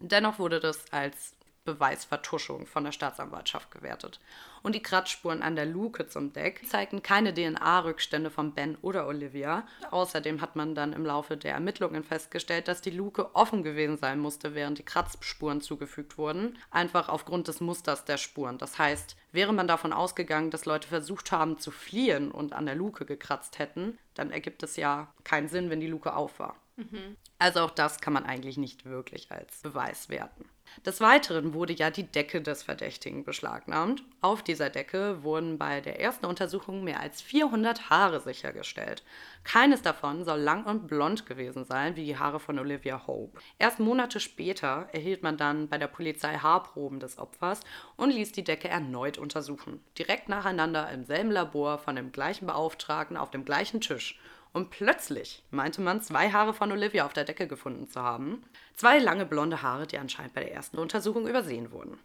Dennoch 0.00 0.38
wurde 0.38 0.60
das 0.60 0.90
als 0.92 1.34
Beweisvertuschung 1.64 2.66
von 2.66 2.84
der 2.84 2.92
Staatsanwaltschaft 2.92 3.70
gewertet. 3.70 4.18
Und 4.62 4.74
die 4.74 4.82
Kratzspuren 4.82 5.42
an 5.42 5.56
der 5.56 5.66
Luke 5.66 6.06
zum 6.08 6.32
Deck 6.32 6.62
zeigten 6.66 7.02
keine 7.02 7.32
DNA-Rückstände 7.32 8.30
von 8.30 8.52
Ben 8.52 8.76
oder 8.82 9.06
Olivia. 9.06 9.66
Außerdem 9.90 10.40
hat 10.40 10.56
man 10.56 10.74
dann 10.74 10.92
im 10.92 11.04
Laufe 11.04 11.36
der 11.36 11.54
Ermittlungen 11.54 12.02
festgestellt, 12.02 12.68
dass 12.68 12.80
die 12.80 12.90
Luke 12.90 13.34
offen 13.34 13.62
gewesen 13.62 13.98
sein 13.98 14.18
musste, 14.18 14.54
während 14.54 14.78
die 14.78 14.84
Kratzspuren 14.84 15.60
zugefügt 15.60 16.18
wurden, 16.18 16.58
einfach 16.70 17.08
aufgrund 17.08 17.48
des 17.48 17.60
Musters 17.60 18.04
der 18.04 18.16
Spuren. 18.16 18.58
Das 18.58 18.78
heißt, 18.78 19.16
wäre 19.32 19.52
man 19.52 19.68
davon 19.68 19.92
ausgegangen, 19.92 20.50
dass 20.50 20.66
Leute 20.66 20.88
versucht 20.88 21.30
haben 21.32 21.58
zu 21.58 21.70
fliehen 21.70 22.30
und 22.30 22.52
an 22.52 22.66
der 22.66 22.74
Luke 22.74 23.04
gekratzt 23.04 23.58
hätten, 23.58 23.98
dann 24.14 24.30
ergibt 24.30 24.62
es 24.62 24.76
ja 24.76 25.12
keinen 25.24 25.48
Sinn, 25.48 25.70
wenn 25.70 25.80
die 25.80 25.86
Luke 25.86 26.14
auf 26.14 26.38
war. 26.38 26.56
Mhm. 26.80 27.16
Also 27.38 27.60
auch 27.60 27.70
das 27.70 28.00
kann 28.00 28.12
man 28.12 28.24
eigentlich 28.24 28.56
nicht 28.56 28.84
wirklich 28.84 29.30
als 29.30 29.60
Beweis 29.62 30.08
werten. 30.08 30.44
Des 30.86 31.00
Weiteren 31.00 31.52
wurde 31.52 31.72
ja 31.72 31.90
die 31.90 32.04
Decke 32.04 32.40
des 32.40 32.62
Verdächtigen 32.62 33.24
beschlagnahmt. 33.24 34.04
Auf 34.20 34.42
dieser 34.42 34.70
Decke 34.70 35.22
wurden 35.24 35.58
bei 35.58 35.80
der 35.80 36.00
ersten 36.00 36.26
Untersuchung 36.26 36.84
mehr 36.84 37.00
als 37.00 37.20
400 37.22 37.90
Haare 37.90 38.20
sichergestellt. 38.20 39.02
Keines 39.42 39.82
davon 39.82 40.24
soll 40.24 40.38
lang 40.38 40.64
und 40.64 40.86
blond 40.86 41.26
gewesen 41.26 41.64
sein, 41.64 41.96
wie 41.96 42.04
die 42.04 42.18
Haare 42.18 42.38
von 42.38 42.58
Olivia 42.58 43.06
Hope. 43.06 43.40
Erst 43.58 43.80
Monate 43.80 44.20
später 44.20 44.88
erhielt 44.92 45.22
man 45.22 45.36
dann 45.36 45.68
bei 45.68 45.76
der 45.76 45.88
Polizei 45.88 46.36
Haarproben 46.36 47.00
des 47.00 47.18
Opfers 47.18 47.60
und 47.96 48.10
ließ 48.10 48.32
die 48.32 48.44
Decke 48.44 48.68
erneut 48.68 49.18
untersuchen. 49.18 49.82
Direkt 49.98 50.28
nacheinander 50.28 50.88
im 50.90 51.04
selben 51.04 51.32
Labor 51.32 51.78
von 51.78 51.96
dem 51.96 52.12
gleichen 52.12 52.46
Beauftragten 52.46 53.16
auf 53.16 53.30
dem 53.30 53.44
gleichen 53.44 53.80
Tisch. 53.80 54.20
Und 54.52 54.70
plötzlich 54.70 55.44
meinte 55.50 55.80
man, 55.80 56.02
zwei 56.02 56.30
Haare 56.30 56.54
von 56.54 56.72
Olivia 56.72 57.06
auf 57.06 57.12
der 57.12 57.24
Decke 57.24 57.46
gefunden 57.46 57.88
zu 57.88 58.02
haben. 58.02 58.42
Zwei 58.74 58.98
lange 58.98 59.26
blonde 59.26 59.62
Haare, 59.62 59.86
die 59.86 59.98
anscheinend 59.98 60.34
bei 60.34 60.40
der 60.40 60.52
ersten 60.52 60.78
Untersuchung 60.78 61.28
übersehen 61.28 61.70
wurden. 61.70 61.98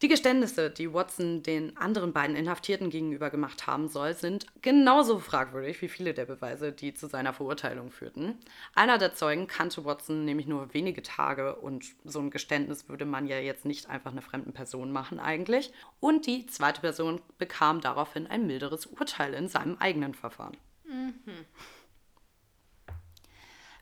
Die 0.00 0.06
Geständnisse, 0.06 0.70
die 0.70 0.94
Watson 0.94 1.42
den 1.42 1.76
anderen 1.76 2.12
beiden 2.12 2.36
Inhaftierten 2.36 2.88
gegenüber 2.88 3.30
gemacht 3.30 3.66
haben 3.66 3.88
soll, 3.88 4.14
sind 4.14 4.46
genauso 4.62 5.18
fragwürdig 5.18 5.82
wie 5.82 5.88
viele 5.88 6.14
der 6.14 6.24
Beweise, 6.24 6.70
die 6.70 6.94
zu 6.94 7.08
seiner 7.08 7.32
Verurteilung 7.32 7.90
führten. 7.90 8.38
Einer 8.76 8.98
der 8.98 9.14
Zeugen 9.14 9.48
kannte 9.48 9.84
Watson 9.84 10.24
nämlich 10.24 10.46
nur 10.46 10.72
wenige 10.72 11.02
Tage 11.02 11.56
und 11.56 11.84
so 12.04 12.20
ein 12.20 12.30
Geständnis 12.30 12.88
würde 12.88 13.06
man 13.06 13.26
ja 13.26 13.40
jetzt 13.40 13.64
nicht 13.64 13.90
einfach 13.90 14.12
einer 14.12 14.22
fremden 14.22 14.52
Person 14.52 14.92
machen 14.92 15.18
eigentlich. 15.18 15.72
Und 15.98 16.26
die 16.26 16.46
zweite 16.46 16.80
Person 16.80 17.20
bekam 17.36 17.80
daraufhin 17.80 18.28
ein 18.28 18.46
milderes 18.46 18.86
Urteil 18.86 19.34
in 19.34 19.48
seinem 19.48 19.78
eigenen 19.78 20.14
Verfahren. 20.14 20.56
Mhm. 20.84 21.44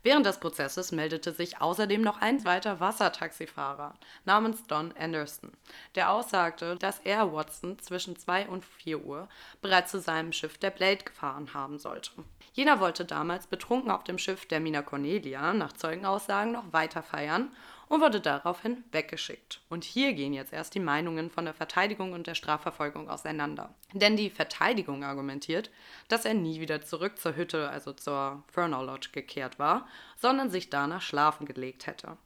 Während 0.06 0.24
des 0.24 0.38
Prozesses 0.38 0.92
meldete 0.92 1.32
sich 1.32 1.60
außerdem 1.60 2.00
noch 2.00 2.20
ein 2.20 2.38
zweiter 2.38 2.78
Wassertaxifahrer 2.78 3.94
namens 4.24 4.64
Don 4.68 4.94
Anderson, 4.96 5.50
der 5.96 6.12
aussagte, 6.12 6.76
dass 6.76 7.00
er 7.00 7.32
Watson 7.32 7.76
zwischen 7.80 8.14
2 8.14 8.46
und 8.46 8.64
4 8.64 9.04
Uhr 9.04 9.28
bereits 9.62 9.90
zu 9.90 9.98
seinem 9.98 10.30
Schiff 10.30 10.58
der 10.58 10.70
Blade 10.70 11.02
gefahren 11.02 11.52
haben 11.54 11.80
sollte. 11.80 12.12
Jener 12.52 12.78
wollte 12.78 13.04
damals 13.04 13.48
betrunken 13.48 13.90
auf 13.90 14.04
dem 14.04 14.18
Schiff 14.18 14.46
der 14.46 14.60
Mina 14.60 14.82
Cornelia 14.82 15.52
nach 15.52 15.72
Zeugenaussagen 15.72 16.52
noch 16.52 16.72
weiter 16.72 17.02
feiern 17.02 17.50
und 17.88 18.00
wurde 18.00 18.20
daraufhin 18.20 18.84
weggeschickt. 18.92 19.60
Und 19.68 19.84
hier 19.84 20.12
gehen 20.12 20.32
jetzt 20.32 20.52
erst 20.52 20.74
die 20.74 20.80
Meinungen 20.80 21.30
von 21.30 21.44
der 21.44 21.54
Verteidigung 21.54 22.12
und 22.12 22.26
der 22.26 22.34
Strafverfolgung 22.34 23.08
auseinander. 23.08 23.74
Denn 23.92 24.16
die 24.16 24.30
Verteidigung 24.30 25.04
argumentiert, 25.04 25.70
dass 26.08 26.24
er 26.24 26.34
nie 26.34 26.60
wieder 26.60 26.82
zurück 26.82 27.18
zur 27.18 27.36
Hütte, 27.36 27.68
also 27.68 27.92
zur 27.92 28.42
Fernal 28.52 28.86
Lodge, 28.86 29.10
gekehrt 29.12 29.58
war, 29.58 29.86
sondern 30.16 30.50
sich 30.50 30.70
danach 30.70 31.02
schlafen 31.02 31.46
gelegt 31.46 31.86
hätte. 31.86 32.16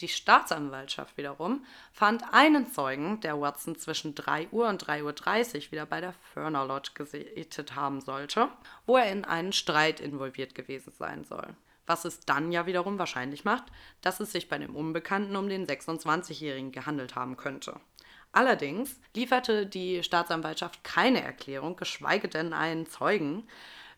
Die 0.00 0.08
Staatsanwaltschaft 0.08 1.18
wiederum 1.18 1.66
fand 1.92 2.22
einen 2.32 2.66
Zeugen, 2.72 3.20
der 3.20 3.38
Watson 3.38 3.76
zwischen 3.76 4.14
3 4.14 4.48
Uhr 4.50 4.66
und 4.68 4.82
3.30 4.82 5.66
Uhr 5.66 5.72
wieder 5.72 5.84
bei 5.84 6.00
der 6.00 6.14
Fernal 6.32 6.68
Lodge 6.68 6.92
gesehen 6.94 7.28
haben 7.76 8.00
sollte, 8.00 8.48
wo 8.86 8.96
er 8.96 9.12
in 9.12 9.26
einen 9.26 9.52
Streit 9.52 10.00
involviert 10.00 10.54
gewesen 10.54 10.92
sein 10.98 11.24
soll 11.24 11.54
was 11.90 12.04
es 12.04 12.20
dann 12.20 12.52
ja 12.52 12.66
wiederum 12.66 13.00
wahrscheinlich 13.00 13.44
macht, 13.44 13.64
dass 14.00 14.20
es 14.20 14.30
sich 14.30 14.48
bei 14.48 14.56
dem 14.58 14.76
Unbekannten 14.76 15.34
um 15.34 15.48
den 15.48 15.66
26-Jährigen 15.66 16.70
gehandelt 16.70 17.16
haben 17.16 17.36
könnte. 17.36 17.80
Allerdings 18.30 19.00
lieferte 19.12 19.66
die 19.66 20.04
Staatsanwaltschaft 20.04 20.84
keine 20.84 21.20
Erklärung, 21.20 21.74
geschweige 21.74 22.28
denn 22.28 22.52
einen 22.52 22.86
Zeugen, 22.86 23.48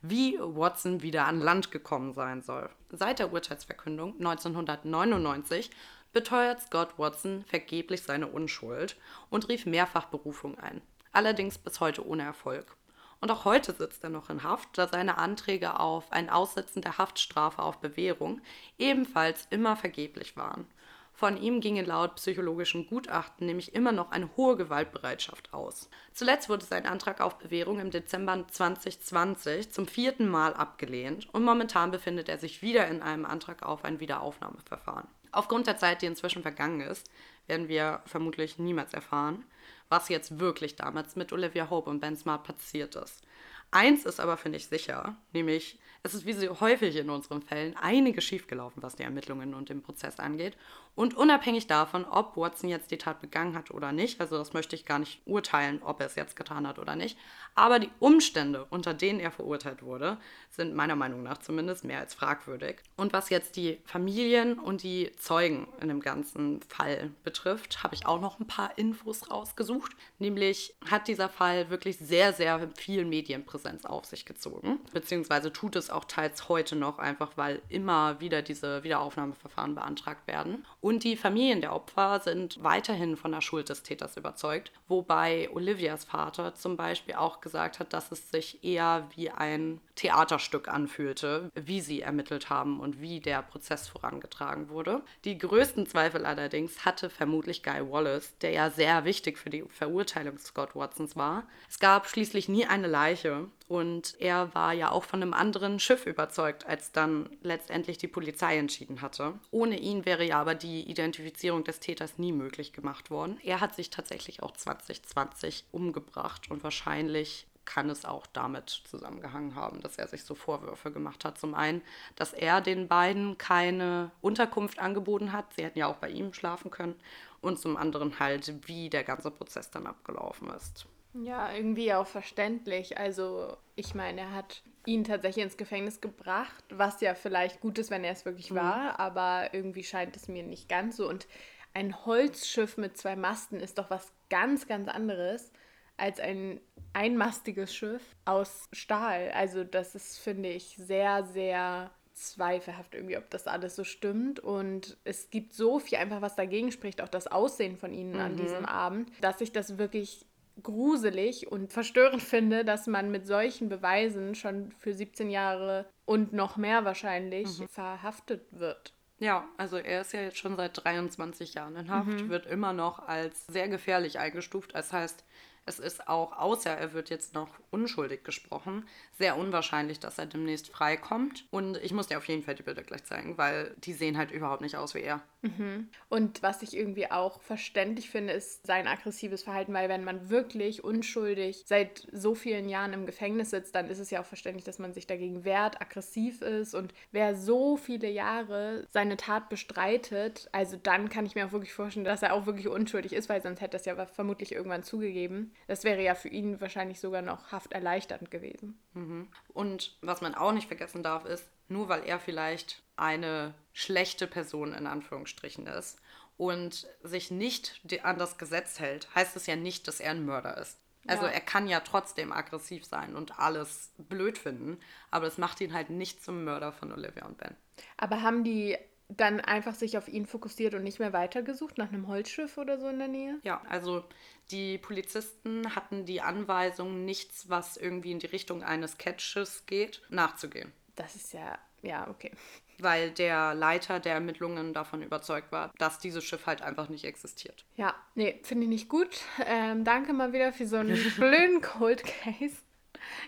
wie 0.01 0.39
Watson 0.41 1.03
wieder 1.03 1.27
an 1.27 1.39
Land 1.39 1.71
gekommen 1.71 2.15
sein 2.15 2.41
soll. 2.41 2.71
Seit 2.89 3.19
der 3.19 3.31
Urteilsverkündung 3.31 4.15
1999 4.15 5.71
beteuert 6.15 6.63
Scott 6.63 6.99
Watson 6.99 7.45
vergeblich 7.47 8.01
seine 8.01 8.27
Unschuld 8.27 8.97
und 9.29 9.51
rief 9.51 9.67
mehrfach 9.67 10.07
Berufung 10.07 10.59
ein, 10.59 10.81
allerdings 11.13 11.59
bis 11.59 11.79
heute 11.79 12.07
ohne 12.07 12.23
Erfolg. 12.23 12.75
Und 13.23 13.31
auch 13.31 13.45
heute 13.45 13.73
sitzt 13.73 14.03
er 14.03 14.11
noch 14.11 14.31
in 14.31 14.43
Haft, 14.43 14.77
da 14.77 14.89
seine 14.89 15.17
Anträge 15.17 15.79
auf 15.79 16.11
ein 16.11 16.29
Aussetzen 16.29 16.83
der 16.83 16.99
Haftstrafe 16.99 17.63
auf 17.63 17.79
Bewährung 17.79 18.41
ebenfalls 18.79 19.47
immer 19.49 19.77
vergeblich 19.77 20.37
waren. 20.37 20.67
Von 21.13 21.41
ihm 21.41 21.61
ginge 21.61 21.83
laut 21.83 22.17
psychologischen 22.17 22.89
Gutachten 22.89 23.47
nämlich 23.47 23.77
immer 23.77 23.93
noch 23.93 24.11
eine 24.11 24.29
hohe 24.37 24.57
Gewaltbereitschaft 24.57 25.55
aus. 25.55 25.89
Zuletzt 26.13 26.49
wurde 26.49 26.65
sein 26.65 26.85
Antrag 26.85 27.21
auf 27.21 27.39
Bewährung 27.39 27.79
im 27.79 27.93
Dezember 27.93 28.45
2020 28.51 29.71
zum 29.71 29.87
vierten 29.87 30.29
Mal 30.29 30.53
abgelehnt 30.55 31.33
und 31.33 31.45
momentan 31.45 31.93
befindet 31.93 32.29
er 32.29 32.39
sich 32.39 32.61
wieder 32.61 32.89
in 32.89 33.03
einem 33.03 33.25
Antrag 33.25 33.63
auf 33.63 33.85
ein 33.85 34.01
Wiederaufnahmeverfahren. 34.01 35.07
Aufgrund 35.31 35.69
der 35.69 35.77
Zeit, 35.77 36.03
die 36.03 36.07
inzwischen 36.07 36.43
vergangen 36.43 36.81
ist, 36.81 37.09
werden 37.47 37.69
wir 37.69 38.03
vermutlich 38.05 38.59
niemals 38.59 38.93
erfahren, 38.93 39.45
was 39.93 40.09
jetzt 40.09 40.41
wirklich 40.41 40.75
damals 40.75 41.15
mit 41.17 41.33
Olivia 41.33 41.69
Hope 41.69 41.91
und 41.91 42.01
Ben 42.01 42.17
Smart 42.17 42.45
passiert 42.45 42.97
ist. 42.97 43.23
Eins 43.71 44.07
ist 44.07 44.21
aber, 44.21 44.39
finde 44.39 44.57
ich, 44.57 44.67
sicher, 44.67 45.17
nämlich 45.33 45.79
es 46.05 46.15
ist 46.15 46.27
wie 46.27 46.33
so 46.33 46.61
häufig 46.61 46.97
in 46.97 47.11
unseren 47.11 47.43
Fällen 47.43 47.77
einiges 47.77 48.25
schiefgelaufen, 48.25 48.83
was 48.83 48.97
die 48.97 49.05
Ermittlungen 49.05 49.55
und 49.55 49.69
den 49.69 49.83
Prozess 49.83 50.19
angeht. 50.19 50.57
Und 50.95 51.17
unabhängig 51.17 51.69
davon, 51.69 52.05
ob 52.05 52.37
Watson 52.37 52.69
jetzt 52.69 52.91
die 52.91 52.99
Tat 52.99 53.21
begangen 53.21 53.55
hat 53.55 53.71
oder 53.71 53.93
nicht, 53.93 54.21
also 54.21 54.37
das 54.37 54.53
möchte 54.53 54.77
ich 54.77 54.85
gar 54.85 54.99
nicht 54.99 55.23
urteilen, 55.25 55.81
ob 55.83 56.01
er 56.01 56.07
es 56.07 56.17
jetzt 56.17 56.37
getan 56.37 56.67
hat 56.67 56.79
oder 56.79 56.97
nicht, 56.97 57.17
aber 57.55 57.79
die 57.79 57.89
Umstände, 57.99 58.67
unter 58.69 58.93
denen 58.93 59.21
er 59.21 59.31
verurteilt 59.31 59.83
wurde, 59.83 60.19
sind 60.51 60.75
meiner 60.75 60.97
Meinung 60.97 61.23
nach 61.23 61.39
zumindest 61.39 61.85
mehr 61.85 62.01
als 62.01 62.13
fragwürdig. 62.13 62.81
Und 62.97 63.15
was 63.15 63.31
jetzt 63.31 63.57
die 63.57 63.79
Familien 63.85 64.59
und 64.59 64.83
die 64.83 65.13
Zeugen 65.17 65.67
in 65.81 65.89
dem 65.89 66.01
ganzen 66.01 66.61
Fall 66.63 67.11
betrifft, 67.25 67.83
habe 67.83 67.95
ich 67.95 68.05
auch 68.05 68.21
noch 68.21 68.39
ein 68.39 68.47
paar 68.47 68.77
Infos 68.77 69.31
rausgesucht. 69.31 69.93
Nämlich 70.19 70.75
hat 70.91 71.09
dieser 71.09 71.31
Fall 71.31 71.71
wirklich 71.71 71.97
sehr, 71.99 72.35
sehr 72.35 72.69
viel 72.77 73.07
Medienpräsenz 73.07 73.87
auf 73.87 74.05
sich 74.05 74.27
gezogen, 74.27 74.79
beziehungsweise 74.93 75.53
tut 75.53 75.77
es 75.77 75.91
auch 75.93 76.05
teils 76.05 76.49
heute 76.49 76.77
noch, 76.77 76.99
einfach 76.99 77.33
weil 77.37 77.63
immer 77.69 78.21
wieder 78.21 78.43
diese 78.43 78.83
Wiederaufnahmeverfahren 78.85 79.75
beantragt 79.75 80.27
werden. 80.27 80.65
Und 80.81 81.05
die 81.05 81.17
Familien 81.17 81.61
der 81.61 81.75
Opfer 81.75 82.21
sind 82.21 82.63
weiterhin 82.63 83.17
von 83.17 83.33
der 83.33 83.41
Schuld 83.41 83.69
des 83.69 83.83
Täters 83.83 84.17
überzeugt, 84.17 84.73
wobei 84.89 85.49
Olivias 85.53 86.05
Vater 86.05 86.55
zum 86.55 86.77
Beispiel 86.77 87.15
auch 87.15 87.41
gesagt 87.41 87.79
hat, 87.79 87.93
dass 87.93 88.13
es 88.13 88.31
sich 88.31 88.63
eher 88.65 89.09
wie 89.15 89.31
ein 89.31 89.81
Theaterstück 89.95 90.69
anfühlte, 90.69 91.51
wie 91.55 91.81
sie 91.81 92.01
ermittelt 92.01 92.51
haben 92.51 92.81
und 92.81 93.01
wie 93.01 93.21
der 93.21 93.43
Prozess 93.43 93.89
vorangetragen 93.89 94.69
wurde. 94.69 95.03
Die 95.25 95.39
größten 95.39 95.87
Zweifel 95.87 96.25
allerdings 96.25 96.85
hatte 96.85 97.11
vermutlich 97.11 97.63
Guy 97.63 97.91
Wallace, 97.91 98.37
der 98.39 98.51
ja 98.51 98.71
sehr 98.71 99.05
wichtig 99.05 99.39
für 99.39 99.51
die 99.51 99.65
Verurteilung 99.69 100.39
Scott 100.39 100.75
Watsons 100.75 101.17
war. 101.17 101.45
Es 101.69 101.79
gab 101.79 102.09
schließlich 102.09 102.49
nie 102.49 102.67
eine 102.67 102.87
Leiche 102.87 103.49
und 103.73 104.21
er 104.21 104.55
war 104.55 104.75
ja 104.75 104.91
auch 104.91 105.03
von 105.03 105.23
einem 105.23 105.33
anderen 105.33 105.81
Schiff 105.81 106.05
überzeugt, 106.05 106.67
als 106.67 106.93
dann 106.93 107.31
letztendlich 107.41 107.97
die 107.97 108.07
Polizei 108.07 108.59
entschieden 108.59 109.01
hatte. 109.01 109.33
Ohne 109.51 109.79
ihn 109.79 110.05
wäre 110.05 110.27
ja 110.27 110.39
aber 110.39 110.55
die 110.55 110.83
Identifizierung 110.83 111.65
des 111.65 111.81
Täters 111.81 112.19
nie 112.19 112.33
möglich 112.33 112.75
gemacht 112.75 113.11
worden. 113.11 113.41
Er 113.43 113.63
hat 113.63 113.75
sich 113.75 113.89
tatsächlich 113.89 114.43
auch 114.43 114.51
2020 114.51 115.65
umgebracht 115.73 116.51
und 116.51 116.63
wahrscheinlich 116.63 117.47
kann 117.65 117.89
es 117.89 118.05
auch 118.05 118.27
damit 118.27 118.83
zusammengehangen 118.91 119.55
haben, 119.55 119.81
dass 119.81 119.97
er 119.97 120.07
sich 120.07 120.25
so 120.25 120.35
Vorwürfe 120.35 120.93
gemacht 120.93 121.25
hat. 121.25 121.39
Zum 121.39 121.55
einen, 121.55 121.81
dass 122.15 122.35
er 122.35 122.61
den 122.61 122.89
beiden 122.89 123.39
keine 123.39 124.11
Unterkunft 124.21 124.81
angeboten 124.81 125.33
hat. 125.33 125.55
Sie 125.55 125.65
hätten 125.65 125.79
ja 125.79 125.87
auch 125.87 125.97
bei 125.97 126.11
ihm 126.11 126.35
schlafen 126.35 126.71
können. 126.71 126.97
Und 127.41 127.59
zum 127.59 127.79
anderen 127.79 128.19
halt, 128.19 128.69
wie 128.69 128.91
der 128.91 129.05
ganze 129.05 129.31
Prozess 129.31 129.71
dann 129.71 129.87
abgelaufen 129.87 130.51
ist. 130.51 130.85
Ja, 131.15 131.53
irgendwie 131.53 131.93
auch 131.93 132.07
verständlich. 132.07 132.99
Also, 132.99 133.57
ich 133.77 133.95
meine, 133.95 134.23
er 134.23 134.35
hat 134.35 134.63
ihn 134.87 135.05
tatsächlich 135.05 135.45
ins 135.45 135.57
Gefängnis 135.57 136.01
gebracht, 136.01 136.65
was 136.71 137.01
ja 137.01 137.15
vielleicht 137.15 137.61
gut 137.61 137.79
ist, 137.79 137.91
wenn 137.91 138.05
er 138.05 138.13
es 138.13 138.25
wirklich 138.25 138.51
mhm. 138.51 138.57
war, 138.57 139.01
aber 139.01 139.51
irgendwie 139.53 139.85
scheint 139.85 140.17
es 140.17 140.29
mir 140.29 140.43
nicht 140.43 140.69
ganz 140.69 140.97
so. 140.97 141.09
Und 141.09 141.27
ein 141.75 142.05
Holzschiff 142.05 142.77
mit 142.77 142.97
zwei 142.97 143.17
Masten 143.17 143.61
ist 143.61 143.79
doch 143.79 143.91
was 143.91 144.13
ganz, 144.29 144.67
ganz 144.67 144.89
anderes 144.89 145.53
als 145.97 146.19
ein 146.21 146.61
einmastiges 146.95 147.75
Schiff 147.75 148.03
aus 148.25 148.69
Stahl. 148.73 149.31
Also 149.35 149.65
das 149.65 149.95
ist, 149.95 150.19
finde 150.19 150.49
ich, 150.49 150.77
sehr, 150.77 151.25
sehr 151.25 151.91
zweifelhaft 152.13 152.95
irgendwie, 152.95 153.17
ob 153.17 153.31
das 153.31 153.47
alles 153.47 153.77
so 153.77 153.85
stimmt. 153.85 154.41
Und 154.41 154.97
es 155.05 155.31
gibt 155.31 155.53
so 155.53 155.79
viel 155.79 155.99
einfach, 155.99 156.21
was 156.21 156.37
dagegen 156.37 156.73
spricht, 156.73 157.01
auch 157.01 157.09
das 157.09 157.27
Aussehen 157.27 157.77
von 157.77 157.93
ihnen 157.93 158.15
mhm. 158.15 158.21
an 158.21 158.37
diesem 158.37 158.65
Abend, 158.67 159.11
dass 159.21 159.41
ich 159.41 159.53
das 159.53 159.79
wirklich 159.79 160.27
gruselig 160.63 161.51
und 161.51 161.73
verstörend 161.73 162.23
finde, 162.23 162.65
dass 162.65 162.87
man 162.87 163.11
mit 163.11 163.27
solchen 163.27 163.69
Beweisen 163.69 164.35
schon 164.35 164.73
für 164.73 164.93
17 164.93 165.31
Jahre 165.31 165.87
und 166.05 166.33
noch 166.33 166.57
mehr 166.57 166.85
wahrscheinlich 166.85 167.61
mhm. 167.61 167.69
verhaftet 167.69 168.47
wird. 168.51 168.95
Ja, 169.19 169.49
also 169.57 169.77
er 169.77 170.01
ist 170.01 170.13
ja 170.13 170.21
jetzt 170.21 170.39
schon 170.39 170.57
seit 170.57 170.85
23 170.85 171.55
Jahren 171.55 171.77
in 171.77 171.91
Haft, 171.91 172.09
mhm. 172.09 172.29
wird 172.29 172.47
immer 172.47 172.73
noch 172.73 172.99
als 172.99 173.47
sehr 173.47 173.69
gefährlich 173.69 174.19
eingestuft. 174.19 174.75
Das 174.75 174.93
heißt, 174.93 175.25
Es 175.65 175.79
ist 175.79 176.09
auch, 176.09 176.33
außer 176.33 176.71
er 176.71 176.93
wird 176.93 177.09
jetzt 177.09 177.35
noch 177.35 177.49
unschuldig 177.71 178.25
gesprochen, 178.25 178.87
sehr 179.19 179.37
unwahrscheinlich, 179.37 180.01
dass 180.01 180.19
er 180.19 180.27
demnächst 180.27 180.69
freikommt. 180.69 181.47
Und 181.51 181.77
ich 181.77 181.93
muss 181.93 182.09
dir 182.09 182.19
auf 182.19 182.27
jeden 182.27 182.43
Fall 182.43 182.57
die 182.57 182.65
Bilder 182.65 182.83
gleich 182.83 183.05
zeigen, 183.05 183.39
weil 183.39 183.75
die 183.79 183.93
sehen 183.93 184.19
halt 184.19 184.33
überhaupt 184.33 184.63
nicht 184.63 184.77
aus 184.77 184.95
wie 184.95 185.03
er. 185.03 185.23
Mhm. 185.43 185.89
Und 186.09 186.43
was 186.43 186.63
ich 186.63 186.77
irgendwie 186.77 187.11
auch 187.11 187.41
verständlich 187.43 188.11
finde, 188.11 188.33
ist 188.33 188.67
sein 188.67 188.89
aggressives 188.89 189.45
Verhalten, 189.45 189.73
weil 189.73 189.89
wenn 189.89 190.05
man 190.05 190.31
wirklich 190.31 190.83
unschuldig 190.83 191.63
seit 191.67 192.09
so 192.13 192.35
vielen 192.35 192.69
Jahren 192.69 192.93
im 192.93 193.07
Gefängnis 193.07 193.51
sitzt, 193.51 193.75
dann 193.75 193.89
ist 193.89 193.99
es 193.99 194.11
ja 194.11 194.21
auch 194.21 194.27
verständlich, 194.27 194.65
dass 194.65 194.79
man 194.79 194.93
sich 194.93 195.07
dagegen 195.07 195.45
wehrt, 195.45 195.81
aggressiv 195.81 196.43
ist. 196.43 196.75
Und 196.75 196.93
wer 197.13 197.37
so 197.37 197.77
viele 197.77 198.11
Jahre 198.11 198.87
seine 198.91 199.17
Tat 199.17 199.49
bestreitet, 199.49 200.49
also 200.51 200.77
dann 200.77 201.09
kann 201.09 201.27
ich 201.27 201.37
mir 201.37 201.47
auch 201.47 201.53
wirklich 201.53 201.73
vorstellen, 201.73 202.05
dass 202.05 202.23
er 202.23 202.35
auch 202.35 202.47
wirklich 202.47 202.69
unschuldig 202.69 203.13
ist, 203.13 203.29
weil 203.29 203.43
sonst 203.43 203.61
hätte 203.61 203.77
es 203.77 203.85
ja 203.85 204.07
vermutlich 204.07 204.53
irgendwann 204.53 204.83
zugegeben. 204.83 205.52
Das 205.67 205.85
wäre 205.85 206.03
ja 206.03 206.15
für 206.15 206.29
ihn 206.29 206.61
wahrscheinlich 206.61 207.01
sogar 207.01 207.23
noch 207.23 207.53
hafterleichternd 207.53 208.31
gewesen. 208.31 208.79
Mhm. 208.95 209.29
Und 209.49 209.97
was 210.01 210.21
man 210.21 210.35
auch 210.35 210.53
nicht 210.53 210.69
vergessen 210.69 211.03
darf, 211.03 211.25
ist, 211.25 211.49
nur 211.69 211.89
weil 211.89 212.05
er 212.05 212.19
vielleicht 212.19 212.83
eine 212.97 213.55
schlechte 213.73 214.27
Person 214.27 214.75
in 214.75 214.87
Anführungsstrichen 214.87 215.67
ist 215.67 215.99
und 216.37 216.87
sich 217.03 217.31
nicht 217.31 217.81
an 218.03 218.19
das 218.19 218.39
Gesetz 218.39 218.81
hält, 218.81 219.15
heißt 219.15 219.37
es 219.37 219.47
ja 219.47 219.57
nicht, 219.57 219.89
dass 219.89 220.01
er 220.01 220.13
ein 220.13 220.25
Mörder 220.25 220.59
ist. 220.59 220.79
Also 221.07 221.25
ja. 221.25 221.33
er 221.33 221.41
kann 221.41 221.67
ja 221.67 221.81
trotzdem 221.81 222.33
aggressiv 222.33 222.85
sein 222.85 223.17
und 223.17 223.39
alles 223.39 223.91
blöd 223.99 224.39
finden, 224.39 224.79
aber 225.11 225.25
das 225.25 225.37
macht 225.37 225.61
ihn 225.61 225.73
halt 225.73 225.91
nicht 225.91 226.23
zum 226.23 226.45
Mörder 226.45 226.73
von 226.73 226.93
Olivia 226.93 227.27
und 227.27 227.39
Ben. 227.39 227.57
Aber 227.97 228.23
haben 228.23 228.45
die 228.45 228.79
dann 229.17 229.41
einfach 229.41 229.75
sich 229.75 229.99
auf 229.99 230.09
ihn 230.09 230.27
fokussiert 230.27 230.75
und 230.75 230.83
nicht 230.83 230.99
mehr 230.99 231.13
weitergesucht 231.13 231.79
nach 231.79 231.89
einem 231.89 232.09
Holzschiff 232.09 232.59
oder 232.59 232.79
so 232.79 232.89
in 232.89 232.99
der 232.99 233.09
Nähe? 233.09 233.39
Ja, 233.43 233.63
also 233.69 234.05
die 234.51 234.79
Polizisten 234.79 235.75
hatten 235.75 236.05
die 236.05 236.21
Anweisung, 236.21 237.05
nichts, 237.05 237.49
was 237.49 237.77
irgendwie 237.77 238.13
in 238.13 238.19
die 238.19 238.27
Richtung 238.27 238.63
eines 238.63 238.99
Catches 238.99 239.67
geht, 239.67 240.03
nachzugehen. 240.11 240.73
Das 240.97 241.15
ist 241.15 241.33
ja, 241.33 241.59
ja, 241.83 242.09
okay. 242.09 242.33
Weil 242.79 243.11
der 243.11 243.55
Leiter 243.55 244.01
der 244.01 244.15
Ermittlungen 244.15 244.73
davon 244.73 245.03
überzeugt 245.03 245.53
war, 245.53 245.73
dass 245.79 245.99
dieses 245.99 246.25
Schiff 246.25 246.47
halt 246.47 246.63
einfach 246.63 246.89
nicht 246.89 247.05
existiert. 247.05 247.65
Ja, 247.77 247.95
nee, 248.15 248.41
finde 248.43 248.65
ich 248.65 248.71
nicht 248.71 248.89
gut. 248.89 249.21
Ähm, 249.47 249.85
danke 249.85 250.13
mal 250.13 250.33
wieder 250.33 250.53
für 250.53 250.67
so 250.67 250.77
einen 250.77 250.99
blöden 251.17 251.61
Cold 251.61 252.03
Case. 252.05 252.57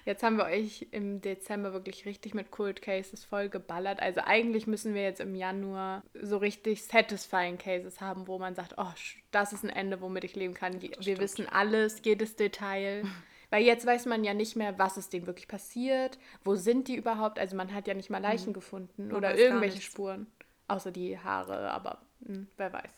Jetzt 0.05 0.23
haben 0.23 0.37
wir 0.37 0.45
euch 0.45 0.87
im 0.91 1.21
Dezember 1.21 1.73
wirklich 1.73 2.07
richtig 2.07 2.35
mit 2.35 2.51
Cold 2.51 2.83
Cases 2.83 3.25
voll 3.25 3.49
geballert. 3.49 4.01
Also 4.01 4.21
eigentlich 4.25 4.67
müssen 4.67 4.95
wir 4.95 5.03
jetzt 5.03 5.21
im 5.21 5.35
Januar 5.35 6.03
so 6.21 6.37
richtig 6.37 6.85
satisfying 6.85 7.59
Cases 7.59 8.01
haben, 8.01 8.27
wo 8.27 8.39
man 8.39 8.55
sagt, 8.55 8.75
oh, 8.77 8.93
das 9.31 9.53
ist 9.53 9.65
ein 9.65 9.71
Ende, 9.71 10.01
womit 10.01 10.25
ich 10.25 10.37
leben 10.37 10.55
kann. 10.55 10.81
Wir 10.81 11.19
wissen 11.19 11.49
alles, 11.49 12.01
jedes 12.05 12.37
Detail. 12.37 13.05
Weil 13.51 13.63
jetzt 13.63 13.87
weiß 13.87 14.07
man 14.07 14.25
ja 14.25 14.35
nicht 14.35 14.57
mehr, 14.57 14.79
was 14.81 14.97
ist 14.97 15.13
denen 15.13 15.29
wirklich 15.29 15.47
passiert, 15.47 16.19
wo 16.45 16.57
sind 16.57 16.89
die 16.89 16.97
überhaupt. 16.97 17.39
Also 17.39 17.55
man 17.55 17.73
hat 17.73 17.87
ja 17.87 17.95
nicht 17.95 18.11
mal 18.11 18.19
Leichen 18.19 18.49
mhm. 18.49 18.55
gefunden 18.55 19.07
man 19.09 19.17
oder 19.17 19.37
irgendwelche 19.37 19.81
Spuren. 19.81 20.27
Außer 20.67 20.91
die 20.91 21.19
Haare, 21.19 21.71
aber 21.71 22.01
mh, 22.21 22.35
hm, 22.35 22.49
wer 22.57 22.73
weiß. 22.73 22.91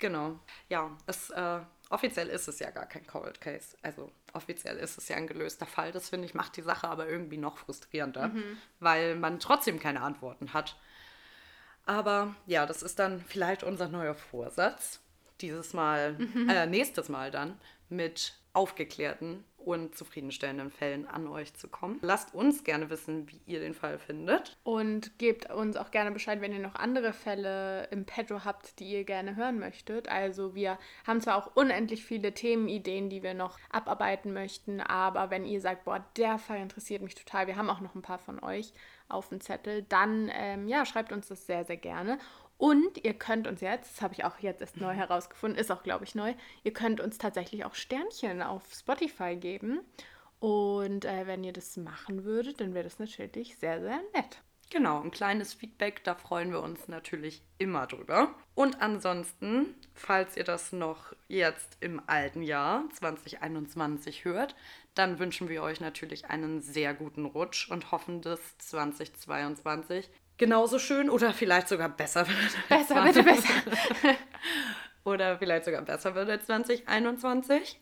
Genau. 0.00 0.40
Ja, 0.68 0.90
es, 1.06 1.30
äh, 1.30 1.60
offiziell 1.90 2.28
ist 2.28 2.48
es 2.48 2.58
ja 2.58 2.70
gar 2.70 2.86
kein 2.86 3.06
Cold 3.06 3.40
Case. 3.40 3.76
Also 3.82 4.10
offiziell 4.32 4.76
ist 4.76 4.98
es 4.98 5.08
ja 5.08 5.16
ein 5.16 5.26
gelöster 5.26 5.66
Fall. 5.66 5.92
Das 5.92 6.08
finde 6.08 6.26
ich 6.26 6.34
macht 6.34 6.56
die 6.56 6.62
Sache 6.62 6.88
aber 6.88 7.08
irgendwie 7.08 7.38
noch 7.38 7.58
frustrierender, 7.58 8.28
mhm. 8.28 8.58
weil 8.80 9.16
man 9.16 9.40
trotzdem 9.40 9.78
keine 9.78 10.00
Antworten 10.02 10.52
hat. 10.52 10.76
Aber 11.84 12.34
ja, 12.46 12.66
das 12.66 12.82
ist 12.82 12.98
dann 12.98 13.20
vielleicht 13.20 13.62
unser 13.62 13.88
neuer 13.88 14.14
Vorsatz. 14.14 15.00
Dieses 15.40 15.72
Mal, 15.72 16.12
mhm. 16.14 16.48
äh, 16.48 16.66
nächstes 16.66 17.08
Mal 17.08 17.30
dann 17.30 17.58
mit 17.88 18.34
aufgeklärten 18.52 19.44
und 19.66 19.96
zufriedenstellenden 19.96 20.70
Fällen 20.70 21.06
an 21.06 21.26
euch 21.28 21.54
zu 21.54 21.68
kommen. 21.68 21.98
Lasst 22.02 22.34
uns 22.34 22.64
gerne 22.64 22.90
wissen, 22.90 23.28
wie 23.28 23.40
ihr 23.46 23.60
den 23.60 23.74
Fall 23.74 23.98
findet. 23.98 24.56
Und 24.64 25.18
gebt 25.18 25.50
uns 25.50 25.76
auch 25.76 25.90
gerne 25.90 26.10
Bescheid, 26.10 26.40
wenn 26.40 26.52
ihr 26.52 26.58
noch 26.58 26.74
andere 26.74 27.12
Fälle 27.12 27.88
im 27.90 28.04
Petto 28.04 28.44
habt, 28.44 28.78
die 28.78 28.90
ihr 28.90 29.04
gerne 29.04 29.36
hören 29.36 29.58
möchtet. 29.58 30.08
Also 30.08 30.54
wir 30.54 30.78
haben 31.06 31.20
zwar 31.20 31.36
auch 31.36 31.54
unendlich 31.54 32.04
viele 32.04 32.32
Themenideen, 32.32 33.08
die 33.08 33.22
wir 33.22 33.34
noch 33.34 33.58
abarbeiten 33.70 34.32
möchten, 34.32 34.80
aber 34.80 35.30
wenn 35.30 35.44
ihr 35.44 35.60
sagt, 35.60 35.84
boah, 35.84 36.04
der 36.16 36.38
Fall 36.38 36.58
interessiert 36.58 37.02
mich 37.02 37.14
total, 37.14 37.46
wir 37.46 37.56
haben 37.56 37.70
auch 37.70 37.80
noch 37.80 37.94
ein 37.94 38.02
paar 38.02 38.18
von 38.18 38.42
euch 38.42 38.72
auf 39.08 39.28
dem 39.28 39.40
Zettel, 39.40 39.82
dann 39.88 40.30
ähm, 40.32 40.68
ja, 40.68 40.86
schreibt 40.86 41.12
uns 41.12 41.28
das 41.28 41.46
sehr, 41.46 41.64
sehr 41.64 41.76
gerne. 41.76 42.18
Und 42.58 43.04
ihr 43.04 43.14
könnt 43.14 43.46
uns 43.46 43.60
jetzt, 43.60 43.94
das 43.94 44.02
habe 44.02 44.14
ich 44.14 44.24
auch 44.24 44.38
jetzt 44.38 44.60
erst 44.60 44.76
neu 44.76 44.94
herausgefunden, 44.94 45.58
ist 45.58 45.72
auch, 45.72 45.82
glaube 45.82 46.04
ich, 46.04 46.14
neu, 46.14 46.34
ihr 46.62 46.72
könnt 46.72 47.00
uns 47.00 47.18
tatsächlich 47.18 47.64
auch 47.64 47.74
Sternchen 47.74 48.42
auf 48.42 48.62
Spotify 48.72 49.36
geben. 49.36 49.80
Und 50.38 51.04
äh, 51.04 51.26
wenn 51.26 51.44
ihr 51.44 51.52
das 51.52 51.76
machen 51.76 52.24
würdet, 52.24 52.60
dann 52.60 52.74
wäre 52.74 52.84
das 52.84 52.98
natürlich 52.98 53.56
sehr, 53.58 53.80
sehr 53.80 54.00
nett. 54.14 54.42
Genau, 54.72 55.02
ein 55.02 55.10
kleines 55.10 55.52
Feedback, 55.52 56.02
da 56.02 56.14
freuen 56.14 56.50
wir 56.50 56.62
uns 56.62 56.88
natürlich 56.88 57.42
immer 57.58 57.86
drüber. 57.86 58.34
Und 58.54 58.80
ansonsten, 58.80 59.74
falls 59.92 60.34
ihr 60.34 60.44
das 60.44 60.72
noch 60.72 61.12
jetzt 61.28 61.76
im 61.80 62.00
alten 62.06 62.42
Jahr 62.42 62.88
2021 62.94 64.24
hört, 64.24 64.56
dann 64.94 65.18
wünschen 65.18 65.50
wir 65.50 65.62
euch 65.62 65.82
natürlich 65.82 66.30
einen 66.30 66.62
sehr 66.62 66.94
guten 66.94 67.26
Rutsch 67.26 67.70
und 67.70 67.92
hoffen, 67.92 68.22
dass 68.22 68.56
2022 68.58 70.08
genauso 70.42 70.80
schön 70.80 71.08
oder 71.08 71.32
vielleicht 71.32 71.68
sogar 71.68 71.88
besser 71.88 72.26
wird. 72.26 72.68
Besser, 72.68 73.00
bitte 73.04 73.22
besser. 73.22 73.54
oder 75.04 75.38
vielleicht 75.38 75.66
sogar 75.66 75.82
besser 75.82 76.16
wird 76.16 76.28
als 76.28 76.46
2021. 76.46 77.80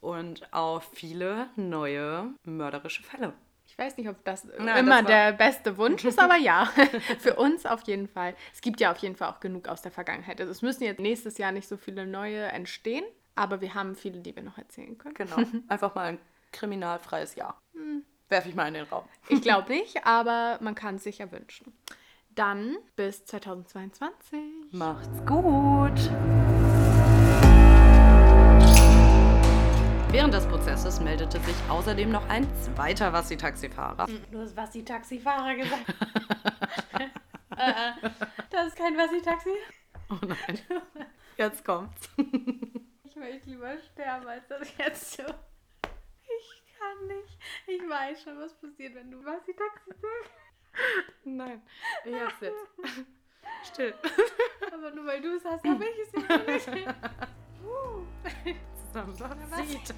Und 0.00 0.52
auch 0.52 0.84
viele 0.94 1.48
neue 1.56 2.32
mörderische 2.44 3.02
Fälle. 3.02 3.32
Ich 3.66 3.76
weiß 3.76 3.96
nicht, 3.96 4.08
ob 4.08 4.24
das 4.24 4.46
Na, 4.56 4.78
immer 4.78 5.02
das 5.02 5.10
der 5.10 5.32
beste 5.32 5.78
Wunsch 5.78 6.04
ist, 6.04 6.20
aber 6.20 6.36
ja, 6.36 6.70
für 7.18 7.34
uns 7.34 7.66
auf 7.66 7.82
jeden 7.88 8.06
Fall. 8.06 8.36
Es 8.54 8.60
gibt 8.60 8.80
ja 8.80 8.92
auf 8.92 8.98
jeden 8.98 9.16
Fall 9.16 9.28
auch 9.28 9.40
genug 9.40 9.66
aus 9.66 9.82
der 9.82 9.90
Vergangenheit. 9.90 10.40
Also 10.40 10.52
es 10.52 10.62
müssen 10.62 10.84
jetzt 10.84 11.00
nächstes 11.00 11.38
Jahr 11.38 11.50
nicht 11.50 11.66
so 11.66 11.76
viele 11.76 12.06
neue 12.06 12.44
entstehen, 12.44 13.04
aber 13.34 13.60
wir 13.60 13.74
haben 13.74 13.96
viele, 13.96 14.20
die 14.20 14.36
wir 14.36 14.44
noch 14.44 14.58
erzählen 14.58 14.96
können. 14.96 15.14
Genau, 15.14 15.38
einfach 15.68 15.96
mal 15.96 16.04
ein 16.04 16.18
kriminalfreies 16.52 17.34
Jahr. 17.34 17.60
Hm. 17.72 18.04
Werfe 18.28 18.48
ich 18.48 18.54
mal 18.56 18.66
in 18.66 18.74
den 18.74 18.86
Raum. 18.86 19.04
Ich 19.28 19.40
glaube 19.40 19.70
nicht, 19.72 20.04
aber 20.04 20.58
man 20.60 20.74
kann 20.74 20.96
es 20.96 21.04
sich 21.04 21.18
ja 21.18 21.30
wünschen. 21.30 21.72
Dann 22.34 22.76
bis 22.96 23.24
2022. 23.24 24.40
Macht's 24.72 25.24
gut. 25.24 26.10
Während 30.10 30.34
des 30.34 30.46
Prozesses 30.46 30.98
meldete 31.00 31.38
sich 31.40 31.54
außerdem 31.68 32.10
noch 32.10 32.28
ein 32.28 32.46
zweiter 32.62 33.12
Wassi-Taxifahrer. 33.12 34.06
Hm, 34.08 34.20
du 34.32 34.40
hast 34.40 34.56
Wassi-Taxifahrer 34.56 35.54
gesagt. 35.54 35.84
Äh, 37.58 37.70
äh, 37.70 38.10
das 38.50 38.66
ist 38.66 38.76
kein 38.76 38.98
Wassi-Taxi. 38.98 39.48
Oh 40.10 40.16
nein. 40.20 40.58
Jetzt 41.38 41.64
kommt's. 41.64 42.10
ich 42.18 43.16
möchte 43.16 43.48
lieber 43.48 43.78
sterben, 43.92 44.26
als 44.26 44.46
das 44.46 44.68
jetzt 44.76 45.12
so 45.14 45.22
kann 46.86 47.06
nicht. 47.08 47.38
Ich 47.66 47.88
weiß 47.88 48.22
schon, 48.22 48.38
was 48.38 48.54
passiert, 48.54 48.94
wenn 48.94 49.10
du 49.10 49.24
was 49.24 49.42
die 49.44 49.54
Taxi 49.54 49.90
sagst. 49.90 50.30
Nein, 51.24 51.62
ich 52.04 52.14
hab's 52.14 52.40
jetzt. 52.40 52.66
Still. 53.72 53.94
Aber 54.72 54.90
nur 54.90 55.06
weil 55.06 55.20
du 55.20 55.36
es 55.36 55.44
hast, 55.44 55.64
habe 55.64 55.84
ich 55.84 55.98
es 55.98 56.12
nicht. 56.12 56.28
Zusammen 58.92 59.46
was? 59.50 59.94